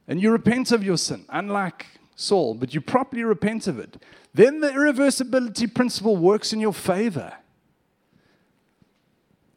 and 0.08 0.22
you 0.22 0.32
repent 0.32 0.72
of 0.72 0.84
your 0.84 0.98
sin, 0.98 1.26
unlike 1.30 1.86
Saul, 2.16 2.56
but 2.56 2.74
you 2.74 2.82
properly 2.82 3.24
repent 3.24 3.68
of 3.68 3.80
it, 3.80 4.02
then 4.34 4.60
the 4.60 4.70
irreversibility 4.70 5.74
principle 5.74 6.18
works 6.18 6.52
in 6.52 6.60
your 6.60 6.74
favor. 6.74 7.34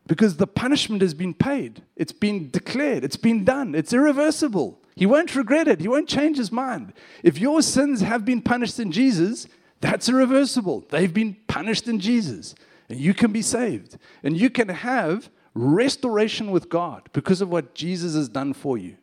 Because 0.07 0.37
the 0.37 0.47
punishment 0.47 1.03
has 1.03 1.14
been 1.14 1.35
paid, 1.35 1.83
it's 1.97 2.12
been 2.12 2.51
declared, 2.51 3.05
it's 3.05 3.16
been 3.16 3.45
done, 3.45 3.74
it's 3.74 3.93
irreversible. 3.93 4.81
He 4.97 5.07
won't 5.07 5.37
regret 5.37 5.68
it, 5.68 5.81
he 5.81 5.89
won't 5.89 6.09
change 6.09 6.37
his 6.37 6.51
mind. 6.51 6.93
If 7.22 7.39
your 7.39 7.62
sins 7.62 8.01
have 8.01 8.24
been 8.24 8.43
punished 8.43 8.81
in 8.81 8.91
Jesus, 8.91 9.47
that's 9.81 10.09
irreversible. 10.09 10.85
They've 10.91 11.14
been 11.14 11.37
punished 11.47 11.89
in 11.89 12.01
Jesus, 12.01 12.55
and 12.91 12.99
you 12.99 13.14
can 13.14 13.32
be 13.32 13.41
saved. 13.41 13.97
And 14.22 14.36
you 14.36 14.51
can 14.51 14.68
have 14.68 15.30
restoration 15.55 16.51
with 16.51 16.68
God 16.68 17.09
because 17.12 17.41
of 17.41 17.49
what 17.49 17.74
Jesus 17.74 18.14
has 18.14 18.28
done 18.28 18.53
for 18.53 18.76
you. 18.76 18.97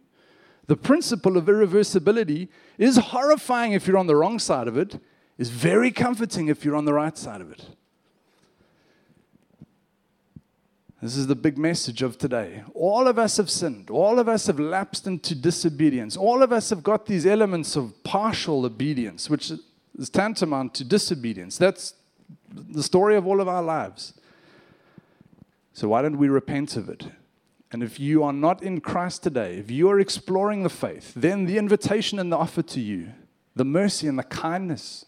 The 0.67 0.75
principle 0.75 1.37
of 1.37 1.45
irreversibility 1.45 2.49
is 2.77 2.97
horrifying 2.97 3.71
if 3.71 3.87
you're 3.87 3.97
on 3.97 4.07
the 4.07 4.15
wrong 4.15 4.37
side 4.39 4.67
of 4.67 4.77
it, 4.77 4.99
is 5.37 5.49
very 5.49 5.91
comforting 5.91 6.49
if 6.49 6.65
you're 6.65 6.75
on 6.75 6.85
the 6.85 6.93
right 6.93 7.17
side 7.17 7.39
of 7.39 7.51
it. 7.51 7.69
This 11.01 11.15
is 11.15 11.27
the 11.27 11.35
big 11.35 11.57
message 11.57 12.01
of 12.01 12.17
today. 12.17 12.63
All 12.73 13.07
of 13.07 13.17
us 13.17 13.37
have 13.37 13.49
sinned. 13.49 13.89
All 13.89 14.19
of 14.19 14.27
us 14.27 14.47
have 14.47 14.59
lapsed 14.59 15.07
into 15.07 15.35
disobedience. 15.35 16.17
All 16.17 16.43
of 16.43 16.51
us 16.51 16.71
have 16.71 16.83
got 16.83 17.05
these 17.05 17.25
elements 17.25 17.75
of 17.75 18.03
partial 18.03 18.65
obedience, 18.65 19.29
which 19.29 19.51
is 19.97 20.09
tantamount 20.09 20.73
to 20.73 20.83
disobedience. 20.83 21.57
That's 21.57 21.93
the 22.49 22.83
story 22.83 23.15
of 23.15 23.27
all 23.27 23.41
of 23.41 23.47
our 23.47 23.63
lives. 23.63 24.13
So, 25.73 25.89
why 25.89 26.01
don't 26.01 26.17
we 26.17 26.29
repent 26.29 26.75
of 26.75 26.89
it? 26.89 27.07
And 27.71 27.83
if 27.83 27.99
you 27.99 28.23
are 28.23 28.33
not 28.33 28.63
in 28.63 28.79
Christ 28.79 29.23
today, 29.23 29.57
if 29.57 29.69
you 29.69 29.89
are 29.89 29.99
exploring 29.99 30.63
the 30.63 30.69
faith, 30.69 31.13
then 31.15 31.45
the 31.45 31.57
invitation 31.57 32.17
and 32.17 32.31
the 32.31 32.37
offer 32.37 32.61
to 32.61 32.79
you, 32.79 33.11
the 33.55 33.65
mercy 33.65 34.07
and 34.07 34.17
the 34.17 34.23
kindness 34.23 35.05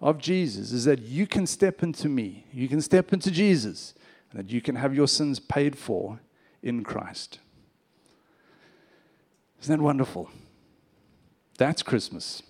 of 0.00 0.18
Jesus 0.18 0.72
is 0.72 0.84
that 0.84 1.00
you 1.00 1.26
can 1.26 1.46
step 1.46 1.82
into 1.82 2.08
me, 2.08 2.46
you 2.52 2.68
can 2.68 2.80
step 2.80 3.12
into 3.12 3.30
Jesus 3.30 3.94
and 4.30 4.40
that 4.40 4.50
you 4.50 4.60
can 4.60 4.76
have 4.76 4.94
your 4.94 5.06
sins 5.06 5.38
paid 5.38 5.76
for 5.76 6.20
in 6.62 6.82
Christ. 6.82 7.38
Isn't 9.60 9.78
that 9.78 9.82
wonderful? 9.82 10.30
That's 11.58 11.82
Christmas. 11.82 12.42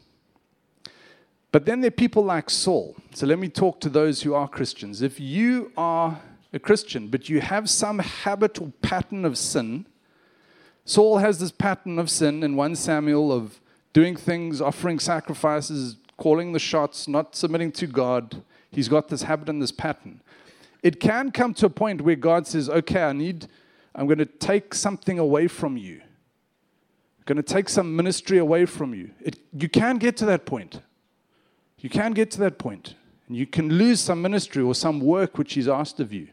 But 1.52 1.66
then 1.66 1.80
there 1.80 1.88
are 1.88 1.92
people 1.92 2.24
like 2.24 2.50
Saul. 2.50 2.96
So 3.14 3.26
let 3.26 3.38
me 3.38 3.48
talk 3.48 3.80
to 3.80 3.88
those 3.88 4.22
who 4.22 4.34
are 4.34 4.48
Christians. 4.48 5.02
If 5.02 5.20
you 5.20 5.70
are 5.76 6.20
a 6.52 6.58
Christian, 6.58 7.08
but 7.08 7.28
you 7.28 7.40
have 7.40 7.70
some 7.70 7.98
habit 8.00 8.60
or 8.60 8.72
pattern 8.82 9.24
of 9.24 9.38
sin, 9.38 9.86
Saul 10.84 11.18
has 11.18 11.38
this 11.38 11.52
pattern 11.52 11.98
of 11.98 12.10
sin 12.10 12.42
in 12.42 12.56
1 12.56 12.74
Samuel 12.76 13.30
of 13.30 13.60
doing 13.92 14.16
things, 14.16 14.60
offering 14.60 14.98
sacrifices, 14.98 15.96
calling 16.16 16.52
the 16.52 16.58
shots, 16.58 17.06
not 17.06 17.36
submitting 17.36 17.70
to 17.72 17.86
God. 17.86 18.42
He's 18.70 18.88
got 18.88 19.08
this 19.08 19.22
habit 19.22 19.48
and 19.48 19.62
this 19.62 19.72
pattern 19.72 20.22
it 20.82 20.98
can 20.98 21.30
come 21.30 21.54
to 21.54 21.66
a 21.66 21.70
point 21.70 22.02
where 22.02 22.16
God 22.16 22.46
says, 22.46 22.68
okay, 22.68 23.02
I 23.02 23.12
need, 23.12 23.46
I'm 23.94 24.06
going 24.06 24.18
to 24.18 24.26
take 24.26 24.74
something 24.74 25.18
away 25.18 25.46
from 25.46 25.76
you. 25.76 26.00
I'm 26.02 27.24
going 27.24 27.36
to 27.36 27.42
take 27.42 27.68
some 27.68 27.94
ministry 27.94 28.38
away 28.38 28.66
from 28.66 28.92
you. 28.92 29.10
It, 29.20 29.38
you 29.52 29.68
can 29.68 29.98
get 29.98 30.16
to 30.18 30.24
that 30.26 30.44
point. 30.44 30.80
You 31.82 31.90
can 31.90 32.12
get 32.12 32.30
to 32.32 32.40
that. 32.40 32.62
And 32.64 33.36
you 33.36 33.46
can 33.46 33.68
lose 33.68 34.00
some 34.00 34.22
ministry 34.22 34.62
or 34.62 34.74
some 34.74 35.00
work 35.00 35.36
which 35.36 35.54
He's 35.54 35.68
asked 35.68 36.00
of 36.00 36.12
you. 36.12 36.28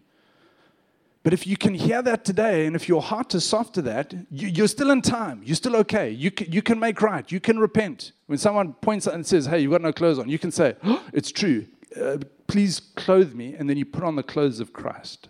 But 1.24 1.34
if 1.34 1.46
you 1.46 1.58
can 1.58 1.74
hear 1.74 2.02
that 2.02 2.24
today, 2.24 2.66
and 2.66 2.76
if 2.76 2.88
your 2.88 3.02
heart 3.02 3.36
is 3.36 3.44
soft 3.44 3.76
to 3.76 3.82
that, 3.82 4.14
you, 4.32 4.64
are 4.64 4.68
still 4.68 4.90
in 4.90 5.02
time. 5.02 5.42
You're 5.44 5.56
still 5.56 5.76
okay. 5.78 6.10
You 6.12 6.32
can, 6.32 6.52
you 6.52 6.62
can 6.62 6.80
make 6.80 7.02
right. 7.02 7.30
You 7.30 7.42
can 7.42 7.60
repent. 7.60 8.14
When 8.28 8.38
someone 8.38 8.74
points 8.74 9.08
out 9.08 9.16
and 9.16 9.26
says, 9.26 9.46
hey, 9.48 9.60
you've 9.60 9.72
got 9.72 9.82
no 9.82 9.92
clothes 9.92 10.18
on, 10.18 10.30
you 10.30 10.40
can 10.40 10.52
say, 10.52 10.76
oh, 10.84 11.04
it's 11.12 11.32
true. 11.32 11.66
Uh, 12.00 12.20
please 12.48 12.80
clothe 12.80 13.34
me, 13.34 13.54
and 13.54 13.70
then 13.70 13.76
you 13.76 13.86
put 13.86 14.04
on 14.04 14.16
the 14.16 14.24
clothes 14.24 14.60
of 14.60 14.72
Christ. 14.72 15.28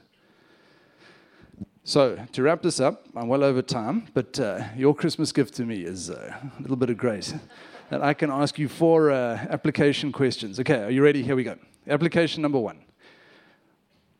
So, 1.84 2.24
to 2.34 2.44
wrap 2.44 2.62
this 2.62 2.80
up, 2.80 3.08
I'm 3.16 3.28
well 3.28 3.44
over 3.44 3.64
time, 3.64 4.10
but 4.14 4.40
uh, 4.40 4.66
your 4.76 4.94
Christmas 4.94 5.32
gift 5.32 5.56
to 5.56 5.66
me 5.66 5.82
is 5.82 6.12
uh, 6.12 6.36
a 6.58 6.62
little 6.62 6.78
bit 6.78 6.92
of 6.92 6.98
grace. 6.98 7.34
That 7.90 8.04
I 8.04 8.14
can 8.14 8.30
ask 8.30 8.58
you 8.58 8.70
four 8.70 9.12
uh, 9.12 9.46
application 9.50 10.12
questions. 10.12 10.60
Okay, 10.60 10.84
are 10.84 10.92
you 10.92 11.04
ready? 11.04 11.24
Here 11.24 11.36
we 11.36 11.44
go. 11.44 11.58
Application 11.88 12.42
number 12.42 12.60
one 12.60 12.80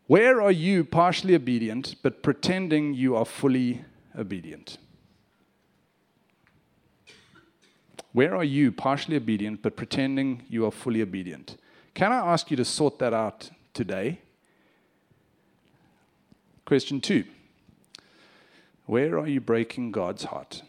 Where 0.08 0.42
are 0.42 0.52
you 0.52 0.84
partially 0.84 1.36
obedient, 1.36 1.96
but 2.02 2.24
pretending 2.24 2.94
you 2.94 3.16
are 3.16 3.26
fully 3.26 3.86
obedient? 4.18 4.78
Where 8.12 8.36
are 8.36 8.44
you 8.44 8.72
partially 8.72 9.18
obedient, 9.18 9.62
but 9.62 9.76
pretending 9.76 10.44
you 10.50 10.66
are 10.66 10.72
fully 10.72 11.02
obedient? 11.02 11.58
Can 11.94 12.12
I 12.12 12.18
ask 12.18 12.50
you 12.50 12.58
to 12.58 12.66
sort 12.66 12.98
that 13.00 13.14
out 13.14 13.52
today? 13.74 14.20
Question 16.66 17.02
two 17.02 17.24
Where 18.88 19.20
are 19.20 19.28
you 19.28 19.42
breaking 19.42 19.92
God's 19.92 20.24
heart? 20.24 20.64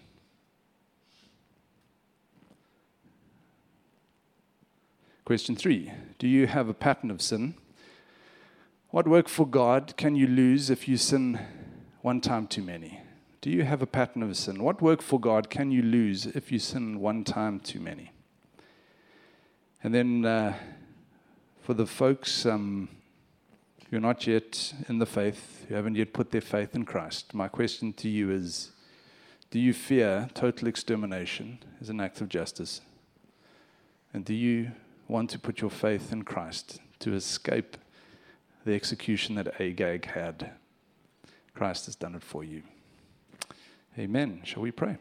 Question 5.30 5.54
three 5.54 5.92
Do 6.18 6.26
you 6.26 6.48
have 6.48 6.68
a 6.68 6.74
pattern 6.74 7.08
of 7.08 7.22
sin? 7.22 7.54
What 8.88 9.06
work 9.06 9.28
for 9.28 9.46
God 9.46 9.96
can 9.96 10.16
you 10.16 10.26
lose 10.26 10.70
if 10.70 10.88
you 10.88 10.96
sin 10.96 11.38
one 12.02 12.20
time 12.20 12.48
too 12.48 12.62
many? 12.62 13.00
Do 13.40 13.48
you 13.48 13.62
have 13.62 13.80
a 13.80 13.86
pattern 13.86 14.24
of 14.24 14.36
sin? 14.36 14.60
What 14.60 14.82
work 14.82 15.00
for 15.00 15.20
God 15.20 15.48
can 15.48 15.70
you 15.70 15.82
lose 15.82 16.26
if 16.26 16.50
you 16.50 16.58
sin 16.58 16.98
one 16.98 17.22
time 17.22 17.60
too 17.60 17.78
many? 17.78 18.10
And 19.84 19.94
then 19.94 20.24
uh, 20.24 20.54
for 21.62 21.74
the 21.74 21.86
folks 21.86 22.44
um, 22.44 22.88
who 23.88 23.98
are 23.98 24.00
not 24.00 24.26
yet 24.26 24.74
in 24.88 24.98
the 24.98 25.06
faith, 25.06 25.64
who 25.68 25.76
haven't 25.76 25.94
yet 25.94 26.12
put 26.12 26.32
their 26.32 26.40
faith 26.40 26.74
in 26.74 26.84
Christ, 26.84 27.34
my 27.34 27.46
question 27.46 27.92
to 27.92 28.08
you 28.08 28.32
is 28.32 28.72
Do 29.52 29.60
you 29.60 29.74
fear 29.74 30.28
total 30.34 30.66
extermination 30.66 31.60
as 31.80 31.88
an 31.88 32.00
act 32.00 32.20
of 32.20 32.28
justice? 32.28 32.80
And 34.12 34.24
do 34.24 34.34
you 34.34 34.72
want 35.10 35.30
to 35.30 35.38
put 35.38 35.60
your 35.60 35.70
faith 35.70 36.12
in 36.12 36.22
Christ 36.22 36.80
to 37.00 37.14
escape 37.14 37.76
the 38.64 38.74
execution 38.74 39.34
that 39.34 39.60
Agag 39.60 40.06
had? 40.06 40.52
Christ 41.54 41.86
has 41.86 41.96
done 41.96 42.14
it 42.14 42.22
for 42.22 42.44
you. 42.44 42.62
Amen. 43.98 44.40
Shall 44.44 44.62
we 44.62 44.70
pray? 44.70 44.96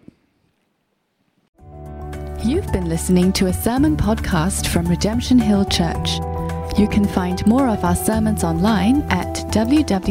You've 2.44 2.72
been 2.72 2.90
listening 2.90 3.34
to 3.34 3.48
a 3.48 3.54
sermon 3.54 3.96
podcast 3.96 4.68
from 4.68 4.88
Redemption 4.88 5.38
Hill 5.40 5.66
Church. 5.66 6.20
You 6.78 6.88
can 6.88 7.06
find 7.06 7.46
more 7.46 7.68
of 7.68 7.84
our 7.84 7.96
sermons 7.96 8.44
online 8.44 9.02
at 9.10 9.36
www.rhc.org.sg. 9.52 10.10